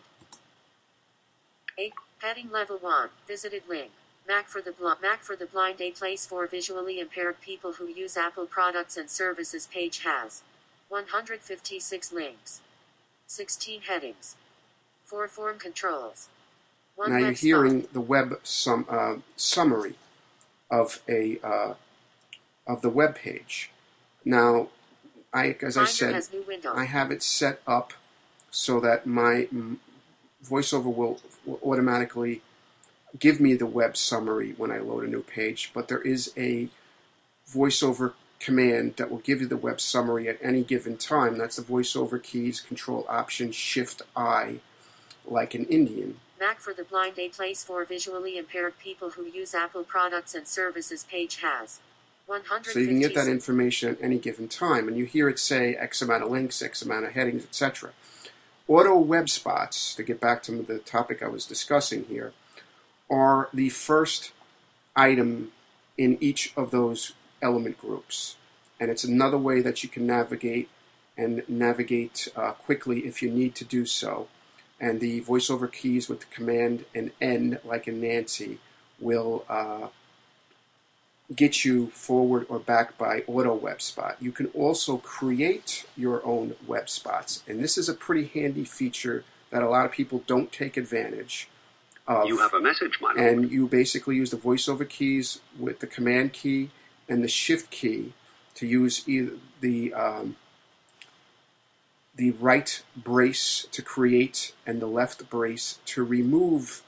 A 1.79 1.91
heading 2.21 2.51
level 2.51 2.77
one. 2.77 3.09
Visited 3.27 3.63
link. 3.67 3.91
Mac 4.27 4.47
for 4.47 4.61
the 4.61 4.71
blind. 4.71 4.99
Mac 5.01 5.23
for 5.23 5.35
the 5.35 5.47
blind. 5.47 5.81
A 5.81 5.89
place 5.89 6.27
for 6.27 6.45
visually 6.45 6.99
impaired 6.99 7.41
people 7.41 7.73
who 7.73 7.87
use 7.87 8.15
Apple 8.15 8.45
products 8.45 8.95
and 8.95 9.09
services. 9.09 9.67
Page 9.67 10.03
has 10.03 10.43
156 10.89 12.13
links. 12.13 12.61
16 13.25 13.81
headings. 13.81 14.35
4 15.05 15.27
form 15.27 15.57
controls. 15.57 16.29
1 16.95 17.09
now 17.09 17.17
you're 17.17 17.31
hearing 17.31 17.87
the 17.93 18.01
web 18.01 18.39
sum, 18.43 18.85
uh, 18.87 19.15
summary 19.35 19.95
of 20.69 21.01
a 21.09 21.39
uh, 21.43 21.73
of 22.67 22.81
the 22.83 22.89
web 22.89 23.15
page. 23.15 23.71
Now, 24.23 24.67
I 25.33 25.55
as 25.61 25.77
I 25.77 25.85
said, 25.85 26.13
has 26.13 26.31
new 26.31 26.43
window. 26.43 26.73
I 26.75 26.85
have 26.85 27.11
it 27.11 27.21
set 27.21 27.61
up 27.67 27.93
so 28.51 28.79
that 28.79 29.05
my 29.05 29.47
voiceover 30.43 30.93
will, 30.93 31.19
will 31.45 31.59
automatically 31.63 32.41
give 33.17 33.39
me 33.39 33.53
the 33.55 33.65
web 33.65 33.97
summary 33.97 34.53
when 34.57 34.71
I 34.71 34.79
load 34.79 35.03
a 35.03 35.07
new 35.07 35.23
page. 35.23 35.71
But 35.73 35.87
there 35.87 36.01
is 36.01 36.33
a 36.37 36.69
voiceover 37.51 38.13
command 38.39 38.95
that 38.97 39.11
will 39.11 39.19
give 39.19 39.41
you 39.41 39.47
the 39.47 39.57
web 39.57 39.81
summary 39.81 40.27
at 40.27 40.37
any 40.41 40.63
given 40.63 40.97
time. 40.97 41.37
That's 41.37 41.57
the 41.57 41.61
voiceover 41.61 42.21
keys, 42.21 42.59
Control 42.59 43.05
Option 43.09 43.51
Shift 43.51 44.01
I, 44.15 44.59
like 45.25 45.53
an 45.53 45.65
Indian. 45.65 46.19
Mac 46.39 46.61
for 46.61 46.73
the 46.73 46.85
Blind, 46.85 47.19
a 47.19 47.27
place 47.27 47.63
for 47.63 47.83
visually 47.83 48.37
impaired 48.37 48.79
people 48.79 49.11
who 49.11 49.25
use 49.25 49.53
Apple 49.53 49.83
products 49.83 50.33
and 50.33 50.47
services 50.47 51.03
page 51.03 51.37
has. 51.37 51.79
156. 52.29 52.73
So 52.73 52.79
you 52.79 52.87
can 52.87 52.99
get 52.99 53.15
that 53.15 53.27
information 53.27 53.89
at 53.89 54.01
any 54.01 54.19
given 54.19 54.47
time, 54.47 54.87
and 54.87 54.95
you 54.95 55.05
hear 55.05 55.27
it 55.27 55.39
say 55.39 55.73
X 55.73 56.01
amount 56.01 56.23
of 56.23 56.29
links, 56.29 56.61
X 56.61 56.83
amount 56.83 57.05
of 57.05 57.13
headings, 57.13 57.43
etc. 57.43 57.89
Auto 58.67 58.99
web 58.99 59.29
spots, 59.29 59.95
to 59.95 60.03
get 60.03 60.21
back 60.21 60.43
to 60.43 60.51
the 60.61 60.77
topic 60.77 61.23
I 61.23 61.27
was 61.27 61.45
discussing 61.45 62.05
here, 62.05 62.33
are 63.09 63.49
the 63.51 63.69
first 63.69 64.31
item 64.95 65.51
in 65.97 66.19
each 66.21 66.53
of 66.55 66.69
those 66.69 67.13
element 67.41 67.79
groups. 67.79 68.35
And 68.79 68.91
it's 68.91 69.03
another 69.03 69.37
way 69.37 69.61
that 69.61 69.81
you 69.81 69.89
can 69.89 70.05
navigate 70.05 70.69
and 71.17 71.43
navigate 71.49 72.27
uh, 72.35 72.51
quickly 72.51 72.99
if 72.99 73.23
you 73.23 73.31
need 73.31 73.55
to 73.55 73.65
do 73.65 73.87
so. 73.87 74.27
And 74.79 74.99
the 74.99 75.21
voiceover 75.21 75.69
keys 75.69 76.07
with 76.07 76.19
the 76.19 76.27
command 76.27 76.85
and 76.93 77.11
N, 77.19 77.57
like 77.65 77.87
in 77.87 77.99
Nancy, 77.99 78.59
will 78.99 79.45
uh, 79.49 79.87
get 81.35 81.63
you 81.63 81.87
forward 81.87 82.45
or 82.49 82.59
back 82.59 82.97
by 82.97 83.23
auto 83.27 83.53
web 83.53 83.81
spot. 83.81 84.17
You 84.19 84.31
can 84.31 84.47
also 84.47 84.97
create 84.97 85.85
your 85.95 86.25
own 86.25 86.55
web 86.65 86.89
spots, 86.89 87.43
and 87.47 87.63
this 87.63 87.77
is 87.77 87.87
a 87.87 87.93
pretty 87.93 88.25
handy 88.25 88.65
feature 88.65 89.23
that 89.51 89.63
a 89.63 89.69
lot 89.69 89.85
of 89.85 89.91
people 89.91 90.23
don't 90.27 90.51
take 90.51 90.77
advantage 90.77 91.47
of. 92.07 92.27
You 92.27 92.37
have 92.39 92.53
a 92.53 92.61
message, 92.61 92.99
my 93.01 93.13
lord. 93.13 93.19
and 93.19 93.51
you 93.51 93.67
basically 93.67 94.15
use 94.15 94.31
the 94.31 94.37
voiceover 94.37 94.87
keys 94.87 95.39
with 95.57 95.79
the 95.79 95.87
command 95.87 96.33
key 96.33 96.71
and 97.07 97.23
the 97.23 97.27
shift 97.27 97.69
key 97.69 98.13
to 98.55 98.67
use 98.67 99.07
either 99.07 99.33
the 99.61 99.93
um, 99.93 100.35
the 102.19 102.31
right 102.31 102.83
brace 102.97 103.65
to 103.71 103.81
create 103.81 104.53
and 104.65 104.81
the 104.81 104.87
left 104.87 105.29
brace 105.29 105.79
to 105.85 106.03
remove 106.03 106.83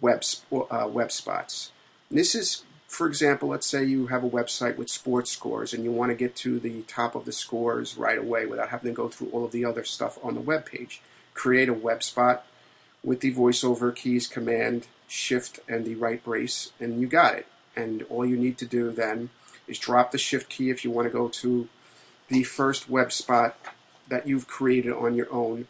web 0.00 0.22
uh, 0.52 0.88
web 0.88 1.10
spots. 1.10 1.72
And 2.08 2.18
this 2.18 2.36
is, 2.36 2.62
for 2.88 3.06
example, 3.06 3.48
let's 3.48 3.66
say 3.66 3.84
you 3.84 4.06
have 4.06 4.24
a 4.24 4.30
website 4.30 4.76
with 4.76 4.88
sports 4.88 5.30
scores 5.30 5.74
and 5.74 5.84
you 5.84 5.90
want 5.90 6.10
to 6.10 6.14
get 6.14 6.36
to 6.36 6.58
the 6.58 6.82
top 6.82 7.14
of 7.14 7.24
the 7.24 7.32
scores 7.32 7.96
right 7.96 8.18
away 8.18 8.46
without 8.46 8.68
having 8.68 8.92
to 8.92 8.96
go 8.96 9.08
through 9.08 9.28
all 9.30 9.44
of 9.44 9.52
the 9.52 9.64
other 9.64 9.84
stuff 9.84 10.18
on 10.22 10.34
the 10.34 10.40
web 10.40 10.66
page. 10.66 11.00
Create 11.34 11.68
a 11.68 11.74
web 11.74 12.02
spot 12.02 12.46
with 13.02 13.20
the 13.20 13.34
voiceover 13.34 13.94
keys, 13.94 14.26
command, 14.26 14.86
shift, 15.08 15.60
and 15.68 15.84
the 15.84 15.94
right 15.94 16.22
brace, 16.24 16.72
and 16.80 17.00
you 17.00 17.06
got 17.06 17.34
it. 17.34 17.46
And 17.74 18.04
all 18.08 18.24
you 18.24 18.36
need 18.36 18.56
to 18.58 18.66
do 18.66 18.90
then 18.90 19.30
is 19.68 19.78
drop 19.78 20.12
the 20.12 20.18
shift 20.18 20.48
key 20.48 20.70
if 20.70 20.84
you 20.84 20.90
want 20.90 21.06
to 21.06 21.12
go 21.12 21.28
to 21.28 21.68
the 22.28 22.42
first 22.44 22.88
web 22.88 23.12
spot 23.12 23.56
that 24.08 24.26
you've 24.26 24.48
created 24.48 24.92
on 24.92 25.14
your 25.14 25.32
own, 25.32 25.66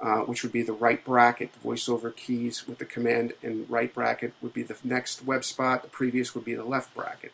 uh, 0.00 0.20
which 0.20 0.42
would 0.42 0.52
be 0.52 0.62
the 0.62 0.72
right 0.72 1.04
bracket. 1.04 1.50
The 1.52 1.68
voiceover 1.68 2.14
keys 2.14 2.66
with 2.66 2.78
the 2.78 2.84
command 2.84 3.32
and 3.42 3.68
right 3.70 3.92
bracket 3.92 4.34
would 4.42 4.52
be 4.52 4.62
the 4.62 4.76
next 4.84 5.24
web 5.24 5.44
spot. 5.44 5.82
The 5.82 5.88
previous 5.88 6.34
would 6.34 6.44
be 6.44 6.54
the 6.54 6.64
left 6.64 6.94
bracket. 6.94 7.32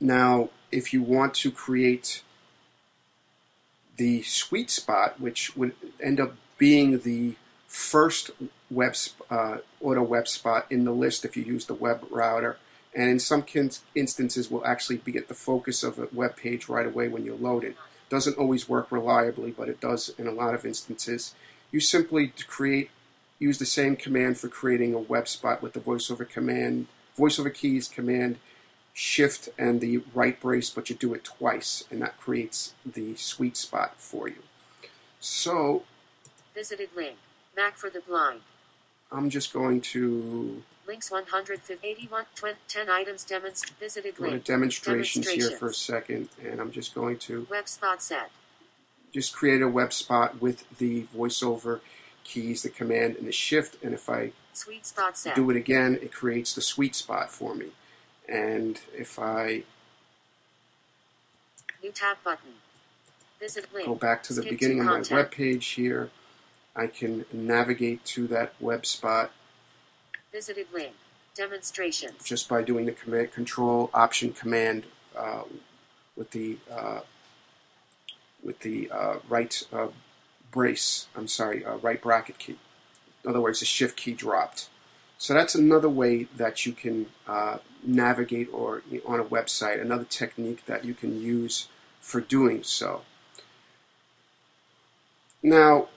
Now, 0.00 0.48
if 0.72 0.92
you 0.92 1.02
want 1.02 1.34
to 1.34 1.50
create 1.50 2.22
the 3.98 4.22
sweet 4.22 4.70
spot, 4.70 5.20
which 5.20 5.54
would 5.56 5.74
end 6.02 6.18
up 6.20 6.34
being 6.56 7.00
the 7.00 7.34
first 7.66 8.30
web 8.70 8.94
uh, 9.30 9.58
auto 9.82 10.02
web 10.02 10.26
spot 10.26 10.66
in 10.70 10.84
the 10.84 10.92
list 10.92 11.24
if 11.24 11.36
you 11.36 11.42
use 11.42 11.66
the 11.66 11.74
web 11.74 12.06
rotor, 12.10 12.56
and 12.94 13.10
in 13.10 13.18
some 13.18 13.44
instances 13.94 14.50
will 14.50 14.64
actually 14.64 14.96
be 14.96 15.16
at 15.18 15.28
the 15.28 15.34
focus 15.34 15.82
of 15.82 15.98
a 15.98 16.08
web 16.12 16.36
page 16.36 16.68
right 16.68 16.86
away 16.86 17.08
when 17.08 17.24
you 17.24 17.34
load 17.34 17.62
it. 17.62 17.76
Doesn't 18.10 18.36
always 18.36 18.68
work 18.68 18.92
reliably, 18.92 19.52
but 19.52 19.70
it 19.70 19.80
does 19.80 20.10
in 20.18 20.26
a 20.26 20.32
lot 20.32 20.54
of 20.54 20.66
instances. 20.66 21.34
You 21.72 21.80
simply 21.80 22.32
create 22.46 22.90
use 23.38 23.58
the 23.58 23.64
same 23.64 23.96
command 23.96 24.38
for 24.38 24.48
creating 24.48 24.92
a 24.92 24.98
web 24.98 25.26
spot 25.26 25.62
with 25.62 25.72
the 25.72 25.80
voiceover 25.80 26.28
command, 26.28 26.86
voiceover 27.18 27.52
keys 27.52 27.88
command, 27.88 28.38
shift 28.92 29.48
and 29.58 29.80
the 29.80 30.02
right 30.14 30.38
brace, 30.40 30.68
but 30.70 30.90
you 30.90 30.96
do 30.96 31.14
it 31.14 31.24
twice, 31.24 31.84
and 31.90 32.02
that 32.02 32.18
creates 32.18 32.74
the 32.84 33.16
sweet 33.16 33.56
spot 33.56 33.94
for 33.96 34.28
you. 34.28 34.42
So 35.18 35.84
Visited 36.54 36.90
link. 36.94 37.16
Mac 37.56 37.76
for 37.76 37.90
the 37.90 38.00
Blind. 38.00 38.40
I'm 39.10 39.30
just 39.30 39.52
going 39.52 39.80
to 39.80 40.62
Links 40.90 41.08
181, 41.08 42.24
20, 42.34 42.56
10 42.66 42.90
items 42.90 43.24
demonst- 43.24 43.70
visited 43.78 44.16
go 44.16 44.24
to 44.24 44.30
link. 44.32 44.44
demonstrations 44.44 45.28
here 45.28 45.52
for 45.52 45.68
a 45.68 45.74
second, 45.74 46.30
and 46.42 46.60
I'm 46.60 46.72
just 46.72 46.96
going 46.96 47.16
to 47.20 47.46
Web 47.48 47.68
spot 47.68 48.02
set. 48.02 48.32
just 49.12 49.32
create 49.32 49.62
a 49.62 49.68
web 49.68 49.92
spot 49.92 50.42
with 50.42 50.64
the 50.78 51.04
voiceover 51.16 51.78
keys, 52.24 52.64
the 52.64 52.70
command, 52.70 53.14
and 53.14 53.28
the 53.28 53.32
shift, 53.32 53.76
and 53.84 53.94
if 53.94 54.10
I 54.10 54.32
Sweet 54.52 54.84
spot 54.84 55.16
set. 55.16 55.36
do 55.36 55.48
it 55.48 55.56
again, 55.56 55.96
it 56.02 56.12
creates 56.12 56.56
the 56.56 56.60
sweet 56.60 56.96
spot 56.96 57.30
for 57.30 57.54
me. 57.54 57.68
And 58.28 58.80
if 58.92 59.16
I 59.16 59.62
New 61.84 61.92
tab 61.92 62.16
button. 62.24 62.54
Visit 63.38 63.72
link. 63.72 63.86
go 63.86 63.94
back 63.94 64.24
to 64.24 64.32
the 64.32 64.42
Skip 64.42 64.50
beginning 64.50 64.80
of 64.80 64.86
my 64.86 65.02
web 65.08 65.30
page 65.30 65.68
here, 65.68 66.10
I 66.74 66.88
can 66.88 67.26
navigate 67.32 68.04
to 68.06 68.26
that 68.26 68.54
web 68.60 68.84
spot 68.84 69.30
Visited 70.32 70.66
link. 70.72 70.92
Demonstrations. 71.34 72.24
just 72.24 72.48
by 72.48 72.62
doing 72.62 72.86
the 72.86 72.92
command 72.92 73.32
control 73.32 73.88
option 73.94 74.32
command 74.32 74.84
uh, 75.16 75.42
with 76.16 76.32
the 76.32 76.58
uh, 76.70 77.00
with 78.42 78.60
the 78.60 78.90
uh, 78.90 79.16
right 79.28 79.62
uh, 79.72 79.88
brace. 80.50 81.06
I'm 81.16 81.28
sorry, 81.28 81.64
uh, 81.64 81.76
right 81.76 82.02
bracket 82.02 82.38
key. 82.38 82.58
In 83.24 83.30
other 83.30 83.40
words, 83.40 83.60
the 83.60 83.66
shift 83.66 83.96
key 83.96 84.12
dropped. 84.12 84.68
So 85.18 85.32
that's 85.34 85.54
another 85.54 85.88
way 85.88 86.24
that 86.36 86.66
you 86.66 86.72
can 86.72 87.06
uh, 87.28 87.58
navigate 87.82 88.48
or 88.52 88.82
on 89.06 89.20
a 89.20 89.24
website. 89.24 89.80
Another 89.80 90.04
technique 90.04 90.66
that 90.66 90.84
you 90.84 90.94
can 90.94 91.20
use 91.20 91.68
for 92.00 92.20
doing 92.20 92.64
so. 92.64 93.02
Now, 95.42 95.88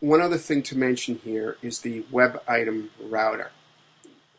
one 0.00 0.20
other 0.20 0.38
thing 0.38 0.62
to 0.62 0.76
mention 0.76 1.20
here 1.24 1.56
is 1.62 1.80
the 1.80 2.04
web 2.10 2.42
item 2.46 2.90
rotor 3.00 3.50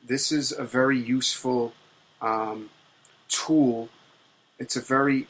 this 0.07 0.31
is 0.31 0.51
a 0.51 0.63
very 0.63 0.97
useful 0.97 1.73
um, 2.21 2.69
tool. 3.27 3.89
It's 4.57 4.75
a 4.75 4.81
very 4.81 5.27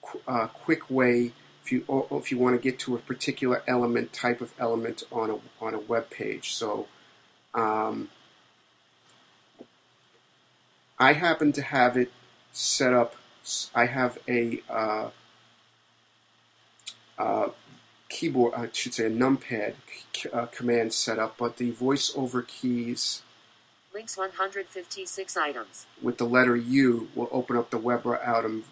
qu- 0.00 0.22
uh, 0.26 0.46
quick 0.46 0.88
way 0.90 1.32
if 1.62 1.72
you 1.72 1.84
if 2.10 2.30
you 2.30 2.38
want 2.38 2.56
to 2.56 2.62
get 2.62 2.78
to 2.80 2.94
a 2.94 2.98
particular 2.98 3.62
element, 3.66 4.12
type 4.12 4.40
of 4.40 4.54
element 4.58 5.02
on 5.12 5.30
a 5.30 5.38
on 5.60 5.74
a 5.74 5.78
web 5.78 6.08
page. 6.08 6.54
So, 6.54 6.86
um, 7.54 8.08
I 10.98 11.12
happen 11.12 11.52
to 11.52 11.62
have 11.62 11.96
it 11.96 12.10
set 12.52 12.94
up. 12.94 13.16
I 13.74 13.86
have 13.86 14.18
a 14.28 14.62
uh, 14.68 15.10
uh, 17.18 17.48
keyboard, 18.10 18.52
I 18.54 18.68
should 18.72 18.92
say 18.92 19.06
a 19.06 19.10
numpad 19.10 19.74
c- 20.12 20.28
uh, 20.30 20.46
command 20.46 20.92
set 20.92 21.18
up, 21.18 21.36
but 21.38 21.56
the 21.56 21.70
voice 21.70 22.12
over 22.14 22.42
keys 22.42 23.22
Links 23.94 24.16
156 24.16 25.36
items. 25.36 25.86
with 26.02 26.18
the 26.18 26.24
letter 26.26 26.54
U 26.56 27.08
will 27.14 27.28
open 27.32 27.56
up 27.56 27.70
the 27.70 27.78
web 27.78 28.06
item 28.06 28.64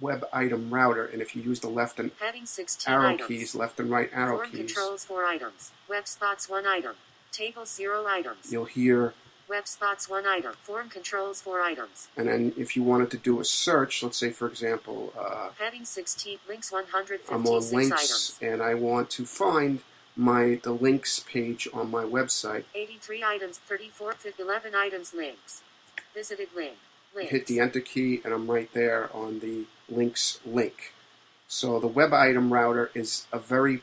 web 0.00 0.24
item 0.32 0.68
rotor, 0.74 1.04
and 1.06 1.22
if 1.22 1.34
you 1.34 1.42
use 1.42 1.60
the 1.60 1.68
left 1.68 1.98
and 1.98 2.10
Heading 2.20 2.44
16 2.44 2.92
arrow 2.92 3.08
items. 3.14 3.28
keys, 3.28 3.54
left 3.54 3.80
and 3.80 3.90
right 3.90 4.10
arrow 4.12 4.36
Form 4.38 4.50
keys, 4.50 4.58
controls 4.74 5.04
4 5.06 5.24
items. 5.24 5.70
Web 5.88 6.06
spots 6.06 6.48
1 6.50 6.66
item. 6.66 6.96
Table 7.32 7.64
0 7.64 8.06
items. 8.06 8.50
you'll 8.52 8.66
hear. 8.66 9.14
Web 9.48 9.68
spots 9.68 10.08
1 10.08 10.26
item. 10.26 10.54
Form 10.62 10.88
controls 10.88 11.40
4 11.40 11.60
items. 11.60 12.08
And 12.16 12.28
then 12.28 12.52
if 12.56 12.76
you 12.76 12.82
wanted 12.82 13.10
to 13.12 13.16
do 13.16 13.38
a 13.40 13.44
search, 13.44 14.02
let's 14.02 14.18
say 14.18 14.30
for 14.30 14.48
example, 14.48 15.12
uh, 15.18 15.50
Heading 15.58 15.84
16. 15.84 16.38
Links 16.48 16.72
I'm 16.72 16.78
on 16.78 16.84
156 16.84 17.72
links 17.72 17.92
items. 17.92 18.38
and 18.42 18.62
I 18.62 18.74
want 18.74 19.10
to 19.10 19.24
find 19.24 19.80
my 20.16 20.58
the 20.62 20.72
links 20.72 21.20
page 21.30 21.68
on 21.72 21.90
my 21.90 22.02
website. 22.02 22.64
83 22.74 23.22
items. 23.24 23.58
34. 23.58 24.14
11 24.38 24.74
items. 24.74 25.14
Links. 25.14 25.62
Visited 26.14 26.48
link. 26.56 26.74
links. 27.14 27.30
hit 27.30 27.46
the 27.46 27.60
enter 27.60 27.80
key, 27.80 28.20
and 28.24 28.32
I'm 28.32 28.50
right 28.50 28.72
there 28.72 29.10
on 29.14 29.40
the 29.40 29.66
links 29.88 30.40
link. 30.44 30.92
So 31.48 31.78
the 31.78 31.86
web 31.86 32.12
item 32.12 32.52
rotor 32.52 32.90
is 32.94 33.26
a 33.32 33.38
very 33.38 33.82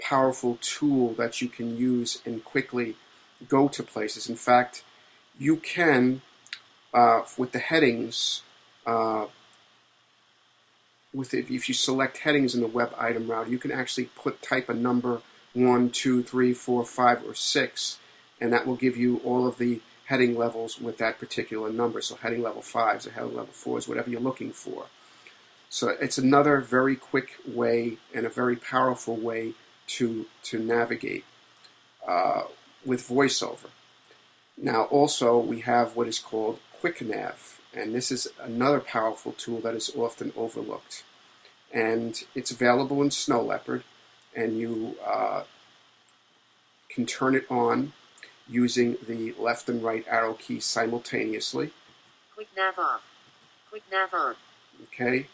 powerful 0.00 0.58
tool 0.60 1.12
that 1.14 1.42
you 1.42 1.48
can 1.48 1.76
use 1.76 2.22
and 2.24 2.44
quickly 2.44 2.96
go 3.48 3.68
to 3.68 3.82
places. 3.82 4.28
In 4.28 4.36
fact, 4.36 4.82
you 5.38 5.56
can, 5.56 6.22
uh, 6.94 7.22
with 7.36 7.52
the 7.52 7.58
headings, 7.58 8.42
uh, 8.86 9.26
with 11.12 11.34
it, 11.34 11.50
if 11.50 11.68
you 11.68 11.74
select 11.74 12.18
headings 12.18 12.54
in 12.54 12.60
the 12.60 12.66
web 12.66 12.94
item 12.98 13.28
rotor, 13.28 13.50
you 13.50 13.58
can 13.58 13.72
actually 13.72 14.06
put 14.16 14.42
type 14.42 14.68
a 14.68 14.74
number 14.74 15.22
one, 15.54 15.90
two, 15.90 16.22
three, 16.22 16.52
four, 16.52 16.84
five, 16.84 17.24
or 17.24 17.34
six, 17.34 17.98
and 18.40 18.52
that 18.52 18.66
will 18.66 18.76
give 18.76 18.96
you 18.96 19.18
all 19.24 19.46
of 19.46 19.58
the 19.58 19.80
heading 20.06 20.36
levels 20.36 20.80
with 20.80 20.98
that 20.98 21.18
particular 21.18 21.70
number. 21.70 22.00
So 22.00 22.16
heading 22.16 22.42
level 22.42 22.62
fives 22.62 23.06
or 23.06 23.10
heading 23.12 23.34
level 23.34 23.52
fours, 23.52 23.88
whatever 23.88 24.10
you're 24.10 24.20
looking 24.20 24.52
for. 24.52 24.86
So 25.68 25.88
it's 25.88 26.18
another 26.18 26.60
very 26.60 26.96
quick 26.96 27.30
way 27.46 27.98
and 28.14 28.24
a 28.24 28.28
very 28.28 28.56
powerful 28.56 29.16
way 29.16 29.54
to 29.88 30.26
to 30.44 30.58
navigate 30.58 31.24
uh, 32.06 32.42
with 32.84 33.08
VoiceOver. 33.08 33.70
Now, 34.56 34.84
also 34.84 35.38
we 35.38 35.60
have 35.60 35.96
what 35.96 36.08
is 36.08 36.18
called 36.18 36.58
QuickNav, 36.80 37.58
and 37.74 37.94
this 37.94 38.10
is 38.10 38.28
another 38.40 38.80
powerful 38.80 39.32
tool 39.32 39.60
that 39.60 39.74
is 39.74 39.90
often 39.94 40.32
overlooked. 40.36 41.04
And 41.72 42.22
it's 42.34 42.50
available 42.50 43.02
in 43.02 43.10
Snow 43.10 43.42
Leopard, 43.42 43.84
and 44.34 44.58
you 44.58 44.96
uh, 45.04 45.42
can 46.88 47.06
turn 47.06 47.34
it 47.34 47.44
on 47.50 47.92
using 48.48 48.96
the 49.06 49.34
left 49.38 49.68
and 49.68 49.82
right 49.82 50.04
arrow 50.08 50.34
keys 50.34 50.64
simultaneously. 50.64 51.72
QuickNav 52.36 52.78
off. 52.78 53.02
Quick 53.70 53.82
nav 53.92 54.14
on. 54.14 54.36
Okay, 54.84 55.26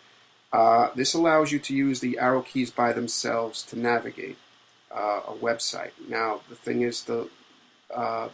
uh, 0.53 0.89
this 0.97 1.15
allows 1.15 1.53
you 1.53 1.59
to 1.61 1.75
use 1.75 2.01
the 2.01 2.19
arrow 2.19 2.43
keys 2.43 2.71
by 2.71 2.93
themselves 2.93 3.63
to 3.65 3.79
navigate 3.79 4.37
uh, 4.91 5.21
a 5.29 5.33
website. 5.33 5.93
Now, 6.09 6.41
the 6.49 6.55
thing 6.55 6.83
is, 6.83 7.05
the 7.05 7.29
uh, 7.95 8.31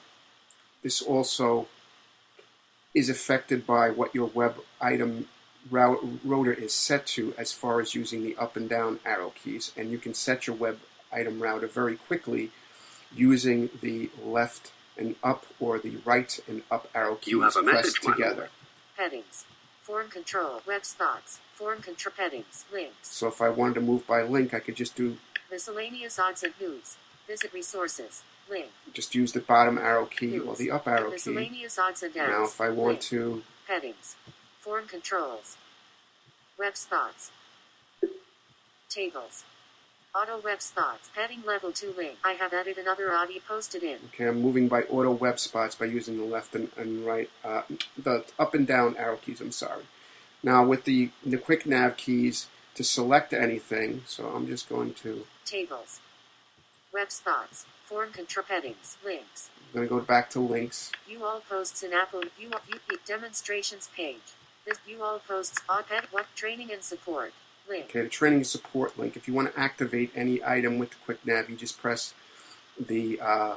this 0.82 1.02
also 1.02 1.68
is 2.94 3.08
affected 3.08 3.66
by 3.66 3.90
what 3.90 4.14
your 4.14 4.28
web 4.28 4.56
item 4.80 5.28
rotor 5.70 6.52
is 6.52 6.72
set 6.72 7.06
to 7.06 7.34
as 7.36 7.52
far 7.52 7.80
as 7.80 7.94
using 7.94 8.22
the 8.22 8.36
up 8.36 8.56
and 8.56 8.68
down 8.68 9.00
arrow 9.04 9.32
keys, 9.42 9.72
and 9.76 9.90
you 9.90 9.98
can 9.98 10.14
set 10.14 10.46
your 10.46 10.56
web 10.56 10.78
item 11.12 11.40
rotor 11.40 11.66
very 11.66 11.96
quickly 11.96 12.50
using 13.14 13.70
the 13.80 14.10
left 14.22 14.72
and 14.96 15.14
up 15.22 15.46
or 15.60 15.78
the 15.78 15.96
right 16.04 16.40
and 16.48 16.62
up 16.70 16.88
arrow 16.94 17.14
keys 17.16 17.32
You 17.32 17.42
have 17.42 17.56
a 17.56 17.62
pressed 17.62 18.02
message 18.02 18.16
together. 18.16 18.48
Headings. 18.96 19.44
Form 19.82 20.08
control. 20.08 20.60
Web 20.66 20.84
spots. 20.84 21.40
Form 21.54 21.80
control. 21.80 22.14
Headings. 22.16 22.64
Links. 22.72 22.94
So 23.02 23.28
if 23.28 23.40
I 23.40 23.48
wanted 23.48 23.74
to 23.74 23.80
move 23.80 24.06
by 24.06 24.22
link, 24.22 24.52
I 24.54 24.58
could 24.60 24.76
just 24.76 24.96
do 24.96 25.18
Miscellaneous 25.50 26.18
odds 26.18 26.42
and 26.42 26.52
news. 26.60 26.96
Visit 27.26 27.52
resources. 27.54 28.22
Link. 28.50 28.68
just 28.94 29.14
use 29.14 29.32
the 29.32 29.40
bottom 29.40 29.78
arrow 29.78 30.06
key 30.06 30.38
or 30.38 30.54
the 30.56 30.70
up 30.70 30.86
arrow 30.88 31.10
key. 31.10 31.36
Odds. 31.78 32.02
Now, 32.14 32.44
if 32.44 32.60
I 32.60 32.70
want 32.70 32.88
Link. 32.88 33.00
to, 33.02 33.42
Headings. 33.66 34.16
Form 34.60 34.86
controls. 34.86 35.56
Web 36.58 36.76
spots. 36.76 37.30
Tables. 38.88 39.44
Auto 40.14 40.40
web 40.40 40.62
spots. 40.62 41.10
Heading 41.14 41.42
level 41.46 41.70
2 41.70 41.94
link. 41.96 42.16
I 42.24 42.32
have 42.32 42.52
added 42.54 42.78
another 42.78 43.12
audio 43.12 43.38
posted 43.46 43.82
in. 43.82 43.98
okay, 44.06 44.26
I'm 44.26 44.40
moving 44.40 44.66
by 44.66 44.82
auto 44.84 45.10
web 45.12 45.38
spots 45.38 45.74
by 45.74 45.84
using 45.84 46.16
the 46.16 46.24
left 46.24 46.54
and, 46.54 46.70
and 46.76 47.04
right, 47.04 47.30
uh, 47.44 47.62
the 47.96 48.24
up 48.38 48.54
and 48.54 48.66
down 48.66 48.96
arrow 48.96 49.16
keys. 49.18 49.40
I'm 49.40 49.52
sorry. 49.52 49.84
Now 50.42 50.64
with 50.64 50.84
the 50.84 51.10
the 51.24 51.36
quick 51.36 51.66
nav 51.66 51.96
keys 51.96 52.48
to 52.74 52.82
select 52.82 53.32
anything, 53.32 54.02
so 54.06 54.28
I'm 54.28 54.46
just 54.46 54.68
going 54.68 54.94
to 54.94 55.26
Tables. 55.44 56.00
Web 56.92 57.10
spots. 57.12 57.66
Form 57.88 58.12
control 58.12 58.44
headings. 58.48 58.98
Links. 59.02 59.48
I'm 59.68 59.74
going 59.74 59.88
to 59.88 59.94
go 59.94 60.00
back 60.00 60.28
to 60.30 60.40
links. 60.40 60.92
View 61.06 61.24
all 61.24 61.40
posts 61.48 61.82
in 61.82 61.92
Apple. 61.94 62.20
View, 62.38 62.50
view 62.66 62.98
demonstrations 63.06 63.88
page. 63.96 64.16
This 64.66 64.78
view 64.78 65.02
all 65.02 65.20
posts. 65.20 65.58
Op-ed. 65.68 66.04
What 66.10 66.26
training 66.36 66.70
and 66.70 66.82
support. 66.82 67.32
Link. 67.68 67.86
Okay, 67.86 68.02
the 68.02 68.08
training 68.08 68.40
and 68.40 68.46
support 68.46 68.98
link. 68.98 69.16
If 69.16 69.26
you 69.26 69.32
want 69.32 69.54
to 69.54 69.58
activate 69.58 70.10
any 70.14 70.42
item 70.44 70.78
with 70.78 70.90
the 70.90 70.96
quick 71.04 71.26
nav, 71.26 71.48
you 71.48 71.56
just 71.56 71.78
press 71.80 72.12
the 72.78 73.20
uh, 73.20 73.56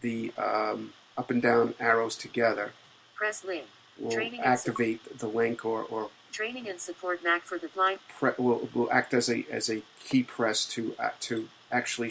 the 0.00 0.32
um, 0.38 0.92
up 1.16 1.30
and 1.30 1.40
down 1.42 1.74
arrows 1.80 2.16
together. 2.16 2.72
Press 3.14 3.44
link. 3.44 3.64
Will 3.98 4.10
Training 4.10 4.40
activate 4.40 5.18
the 5.18 5.26
link 5.26 5.64
or, 5.64 5.82
or 5.82 6.08
Training 6.32 6.68
and 6.68 6.80
support 6.80 7.22
Mac 7.24 7.42
for 7.42 7.58
the 7.58 7.68
blind. 7.68 7.98
pre- 8.18 8.32
will, 8.38 8.68
will 8.72 8.90
act 8.90 9.12
as 9.12 9.28
a 9.28 9.44
as 9.50 9.68
a 9.70 9.82
key 10.02 10.22
press 10.22 10.64
to 10.66 10.94
uh, 10.98 11.10
to 11.20 11.48
actually 11.70 12.10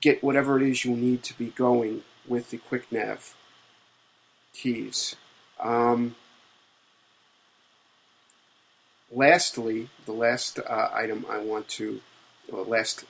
get 0.00 0.22
whatever 0.22 0.60
it 0.60 0.68
is 0.68 0.84
you 0.84 0.96
need 0.96 1.22
to 1.24 1.36
be 1.36 1.46
going 1.48 2.02
with 2.26 2.50
the 2.50 2.58
quick 2.58 2.90
nav 2.92 3.34
keys. 4.52 5.16
Um, 5.60 6.14
lastly, 9.10 9.88
the 10.06 10.12
last 10.12 10.58
uh, 10.58 10.90
item 10.92 11.26
I 11.28 11.38
want 11.38 11.68
to, 11.68 12.00
or 12.52 12.64
last 12.64 13.04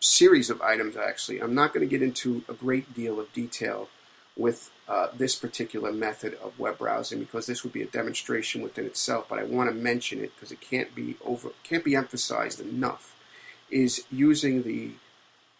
series 0.00 0.50
of 0.50 0.60
items 0.60 0.96
actually, 0.96 1.40
I'm 1.40 1.54
not 1.54 1.72
going 1.72 1.86
to 1.86 1.90
get 1.90 2.02
into 2.02 2.42
a 2.48 2.54
great 2.54 2.94
deal 2.94 3.18
of 3.20 3.32
detail 3.32 3.88
with 4.36 4.70
uh, 4.88 5.08
this 5.16 5.34
particular 5.34 5.92
method 5.92 6.34
of 6.42 6.58
web 6.58 6.78
browsing 6.78 7.18
because 7.18 7.46
this 7.46 7.64
would 7.64 7.72
be 7.72 7.82
a 7.82 7.86
demonstration 7.86 8.62
within 8.62 8.84
itself. 8.84 9.26
But 9.28 9.38
I 9.38 9.44
want 9.44 9.70
to 9.70 9.74
mention 9.74 10.20
it 10.20 10.32
because 10.34 10.52
it 10.52 10.60
can't 10.60 10.94
be 10.94 11.16
over, 11.24 11.50
can't 11.64 11.84
be 11.84 11.96
emphasized 11.96 12.60
enough. 12.60 13.14
Is 13.68 14.04
using 14.12 14.62
the 14.62 14.92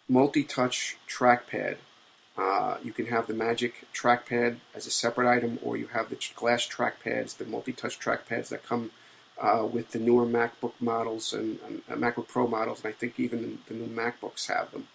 multi-touch 0.07 0.97
trackpad. 1.07 1.77
Uh, 2.37 2.77
you 2.83 2.93
can 2.93 3.07
have 3.07 3.27
the 3.27 3.33
Magic 3.33 3.87
trackpad 3.93 4.57
as 4.75 4.85
a 4.85 4.91
separate 4.91 5.29
item, 5.29 5.59
or 5.63 5.75
you 5.75 5.87
have 5.87 6.09
the 6.09 6.19
glass 6.35 6.67
trackpads, 6.67 7.37
the 7.37 7.45
multi-touch 7.45 7.99
trackpads 7.99 8.49
that 8.49 8.63
come 8.63 8.91
uh, 9.41 9.67
with 9.71 9.91
the 9.91 9.99
newer 9.99 10.25
MacBook 10.25 10.73
models 10.79 11.33
and, 11.33 11.59
and 11.65 11.81
uh, 11.89 11.95
MacBook 11.95 12.27
Pro 12.27 12.47
models, 12.47 12.83
and 12.83 12.93
I 12.93 12.95
think 12.95 13.19
even 13.19 13.41
the, 13.41 13.73
the 13.73 13.79
new 13.79 13.87
MacBooks 13.87 14.47
have 14.47 14.71
them, 14.71 14.87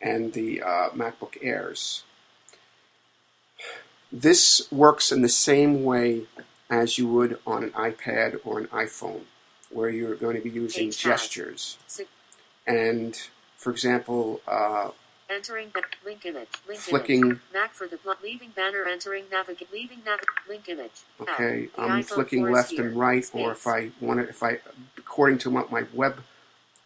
and 0.00 0.32
the 0.32 0.62
uh, 0.62 0.90
MacBook 0.90 1.36
Airs. 1.42 2.04
This 4.12 4.70
works 4.72 5.12
in 5.12 5.22
the 5.22 5.28
same 5.28 5.84
way 5.84 6.24
as 6.68 6.98
you 6.98 7.08
would 7.08 7.38
on 7.46 7.64
an 7.64 7.70
iPad 7.70 8.38
or 8.44 8.58
an 8.58 8.66
iPhone, 8.68 9.22
where 9.70 9.88
you're 9.88 10.14
going 10.14 10.36
to 10.36 10.42
be 10.42 10.50
using 10.50 10.90
gestures. 10.90 11.78
And 12.66 13.20
for 13.60 13.70
example, 13.70 14.40
uh, 14.48 14.90
entering 15.28 15.70
link 16.04 16.24
image. 16.24 16.48
Link 16.66 16.80
Flicking- 16.80 17.20
image. 17.26 17.38
Mac 17.52 17.74
for 17.74 17.86
the. 17.86 17.98
Leaving 18.22 18.50
banner. 18.56 18.84
Entering 18.86 19.24
navigate. 19.30 19.70
Leaving 19.70 20.02
nav. 20.04 20.20
Link 20.48 20.66
image. 20.68 21.02
Okay, 21.20 21.68
I'm 21.76 22.02
flicking 22.02 22.50
left 22.50 22.70
here. 22.70 22.86
and 22.86 22.96
right, 22.96 23.28
or 23.34 23.52
if 23.52 23.66
I 23.66 23.90
want 24.00 24.20
to, 24.20 24.28
if 24.28 24.42
I, 24.42 24.60
according 24.96 25.38
to 25.38 25.50
what 25.50 25.70
my 25.70 25.84
web 25.92 26.22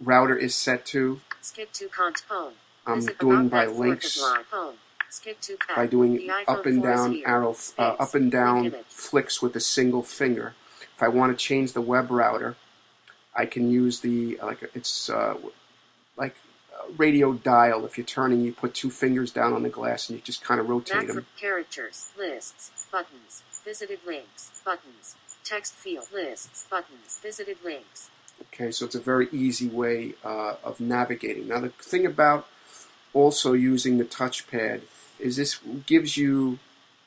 rotor 0.01 0.37
is 0.37 0.55
set 0.57 0.85
to, 0.87 1.21
Skip 1.41 1.73
to 1.75 1.89
cont 1.89 2.25
home. 2.29 2.55
I'm 2.87 2.97
Visit 2.97 3.19
doing 3.21 3.49
by 3.49 3.67
links 3.67 4.17
of 4.17 4.23
line. 4.23 4.45
Home. 4.51 4.75
Skip 5.11 5.41
to 5.43 5.57
tab. 5.57 5.77
by 5.77 5.87
doing 5.87 6.29
up 6.49 6.67
and 6.67 6.83
down 6.83 7.23
arrow, 7.25 7.55
uh, 7.79 7.95
up 8.01 8.17
and 8.17 8.33
down 8.33 8.75
flicks 8.89 9.41
with 9.41 9.55
a 9.55 9.61
single 9.61 10.03
finger. 10.03 10.55
If 10.97 11.03
I 11.05 11.09
want 11.09 11.37
to 11.37 11.45
change 11.45 11.73
the 11.73 11.81
web 11.81 12.11
rotor, 12.11 12.57
I 13.33 13.47
can 13.47 13.71
use 13.71 14.01
the 14.01 14.39
like 14.43 14.69
it's 14.75 15.09
uh, 15.09 15.37
radio 16.97 17.33
dial. 17.35 17.85
If 17.85 17.97
you're 17.99 18.07
turning, 18.07 18.43
you 18.43 18.53
put 18.53 18.75
two 18.75 18.91
fingers 18.91 19.31
down 19.31 19.53
on 19.53 19.63
the 19.63 19.69
glass 19.69 20.09
and 20.09 20.19
you 20.19 20.25
just 20.25 20.43
kind 20.43 20.61
of 20.61 20.69
rotate 20.69 21.07
them. 21.07 21.27
characters, 21.39 22.13
lists, 22.19 22.87
buttons, 22.91 23.43
visited 23.65 24.01
links, 24.07 24.63
buttons, 24.65 25.17
text 25.45 25.75
field, 25.75 26.07
lists, 26.13 26.67
buttons, 26.71 27.19
visited 27.23 27.59
links. 27.65 28.11
Okay, 28.43 28.71
so 28.71 28.85
it's 28.85 28.95
a 28.95 29.01
very 29.01 29.29
easy 29.33 29.69
way 29.69 30.15
uh, 30.25 30.55
of 30.65 30.81
navigating. 30.81 31.49
Now, 31.49 31.61
the 31.61 31.69
thing 31.69 32.05
about 32.05 32.49
also 33.13 33.53
using 33.53 33.99
the 33.99 34.05
touchpad 34.05 34.83
is 35.19 35.37
this 35.37 35.61
gives 35.87 36.17
you 36.17 36.59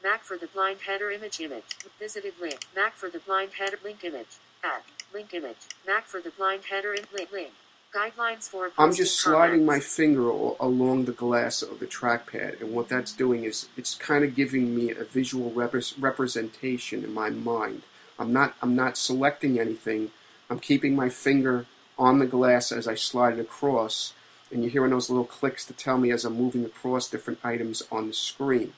Mac 0.03 0.23
for 0.23 0.37
the 0.37 0.47
blind 0.47 0.79
header 0.87 1.11
image 1.11 1.39
image. 1.41 1.75
Visited 1.99 2.33
link. 2.39 2.65
Mac 2.75 2.93
for 2.93 3.09
the 3.09 3.19
blind 3.19 3.51
header 3.59 3.77
link 3.83 4.03
image. 4.03 4.37
Add. 4.63 4.83
Link 5.13 5.33
image. 5.33 5.57
Mac 5.85 6.05
for 6.05 6.21
the 6.21 6.29
blind 6.29 6.63
header 6.69 6.93
in 6.93 7.03
link. 7.13 7.31
link. 7.31 7.51
Guidelines 7.97 8.47
for 8.47 8.71
I'm 8.77 8.93
just 8.93 9.19
sliding 9.19 9.65
my 9.65 9.79
finger 9.79 10.29
along 10.29 11.05
the 11.05 11.11
glass 11.11 11.63
of 11.63 11.79
the 11.79 11.87
trackpad, 11.87 12.61
and 12.61 12.71
what 12.71 12.89
that's 12.89 13.11
doing 13.11 13.43
is 13.43 13.69
it's 13.75 13.95
kind 13.95 14.23
of 14.23 14.35
giving 14.35 14.75
me 14.75 14.91
a 14.91 15.03
visual 15.03 15.49
repres 15.49 15.95
representation 15.99 17.03
in 17.03 17.11
my 17.11 17.31
mind. 17.31 17.81
I'm 18.19 18.31
not 18.31 18.53
I'm 18.61 18.75
not 18.75 18.97
selecting 18.97 19.59
anything. 19.59 20.11
I'm 20.47 20.59
keeping 20.59 20.95
my 20.95 21.09
finger 21.09 21.65
on 21.97 22.19
the 22.19 22.27
glass 22.27 22.71
as 22.71 22.87
I 22.87 22.93
slide 22.93 23.33
it 23.33 23.39
across, 23.39 24.13
and 24.51 24.61
you're 24.61 24.71
hearing 24.71 24.91
those 24.91 25.09
little 25.09 25.25
clicks 25.25 25.65
to 25.65 25.73
tell 25.73 25.97
me 25.97 26.11
as 26.11 26.23
I'm 26.23 26.37
moving 26.37 26.65
across 26.65 27.09
different 27.09 27.39
items 27.43 27.81
on 27.91 28.09
the 28.09 28.13
screen. 28.13 28.73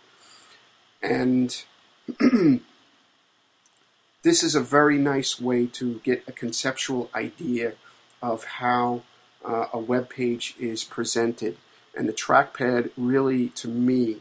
And 1.02 1.62
this 4.24 4.44
is 4.44 4.56
a 4.56 4.62
very 4.62 4.98
nice 4.98 5.42
way 5.42 5.68
to 5.68 6.00
get 6.06 6.24
a 6.26 6.32
conceptual 6.32 7.10
idea 7.14 7.74
of 8.22 8.44
how 8.46 9.04
uh, 9.44 9.68
a 9.74 9.80
web 9.80 10.10
page 10.10 10.56
is 10.60 10.84
presented. 10.84 11.58
And 11.96 12.08
the 12.08 12.14
trackpad 12.14 12.92
really, 12.98 13.50
to 13.50 13.68
me, 13.68 14.18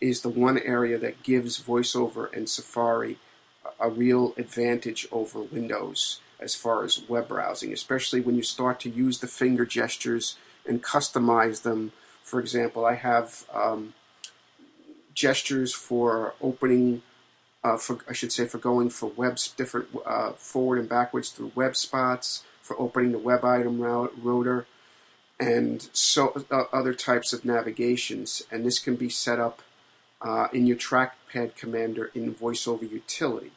is 0.00 0.20
the 0.20 0.28
one 0.28 0.58
area 0.58 0.98
that 0.98 1.22
gives 1.22 1.60
VoiceOver 1.60 2.32
and 2.34 2.48
Safari 2.48 3.18
a 3.80 3.90
real 3.90 4.34
advantage 4.36 5.06
over 5.10 5.40
Windows 5.42 6.20
as 6.40 6.54
far 6.54 6.84
as 6.84 7.02
web 7.08 7.28
browsing, 7.28 7.72
especially 7.72 8.20
when 8.20 8.36
you 8.36 8.42
start 8.42 8.80
to 8.80 8.90
use 8.90 9.18
the 9.18 9.26
finger 9.26 9.66
gestures 9.66 10.36
and 10.66 10.82
customize 10.82 11.62
them. 11.62 11.92
For 12.22 12.38
example, 12.38 12.84
I 12.84 12.94
have 12.94 13.44
um, 13.52 13.94
gestures 15.14 15.74
for 15.74 16.34
opening, 16.40 17.02
uh, 17.64 17.76
for 17.76 17.98
I 18.08 18.12
should 18.12 18.32
say, 18.32 18.46
for 18.46 18.58
going 18.58 18.90
for 18.90 19.06
web 19.06 19.38
different 19.56 19.88
uh, 20.06 20.32
forward 20.32 20.78
and 20.78 20.88
backwards 20.88 21.30
through 21.30 21.52
web 21.54 21.74
spots, 21.74 22.44
for 22.68 22.78
opening 22.78 23.12
the 23.12 23.18
web 23.30 23.42
item 23.44 23.80
rotor, 23.80 24.66
and 25.40 25.88
so 25.92 26.44
uh, 26.50 26.64
other 26.80 26.92
types 26.92 27.32
of 27.32 27.44
navigations. 27.44 28.42
And 28.50 28.64
this 28.64 28.78
can 28.78 28.96
be 28.96 29.08
set 29.08 29.38
up 29.40 29.62
uh, 30.20 30.48
in 30.52 30.66
your 30.66 30.76
trackpad 30.76 31.56
commander 31.56 32.10
in 32.14 32.34
VoiceOver 32.34 32.90
Utility. 32.90 33.52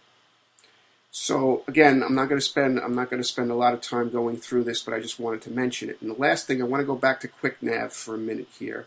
So 1.12 1.64
again, 1.68 2.02
I'm 2.06 2.16
not 2.16 2.30
going 2.30 2.40
to 2.40 2.52
spend 2.54 2.80
I'm 2.80 2.96
not 2.96 3.10
going 3.10 3.22
to 3.22 3.28
spend 3.28 3.52
a 3.52 3.62
lot 3.64 3.74
of 3.74 3.82
time 3.82 4.10
going 4.10 4.38
through 4.38 4.64
this, 4.64 4.82
but 4.82 4.94
I 4.94 5.02
just 5.02 5.20
wanted 5.20 5.42
to 5.42 5.52
mention 5.52 5.90
it. 5.90 5.98
And 6.02 6.10
the 6.10 6.22
last 6.28 6.48
thing, 6.48 6.62
I 6.62 6.66
want 6.66 6.82
to 6.82 6.94
go 6.94 6.96
back 6.96 7.20
to 7.22 7.28
QuickNav 7.28 7.92
for 7.92 8.16
a 8.16 8.26
minute 8.30 8.48
here, 8.58 8.86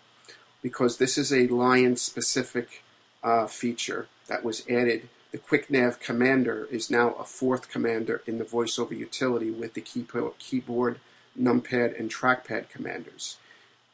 because 0.63 0.97
this 0.97 1.19
is 1.19 1.31
a 1.33 1.49
Lion 1.49 1.97
specific 1.97 2.83
uh, 3.23 3.47
feature 3.47 4.07
that 4.29 4.43
was 4.43 4.65
added. 4.71 5.11
The 5.35 5.41
QuickNav 5.41 5.99
commander 5.99 6.69
is 6.71 6.89
now 6.89 7.15
a 7.15 7.25
fourth 7.25 7.69
commander 7.69 8.23
in 8.25 8.39
the 8.39 8.45
VoiceOver 8.45 8.97
utility 8.97 9.51
with 9.51 9.75
the 9.75 9.81
keyboard, 9.81 11.01
numpad, 11.37 11.99
and 11.99 12.09
trackpad 12.09 12.69
commanders. 12.69 13.39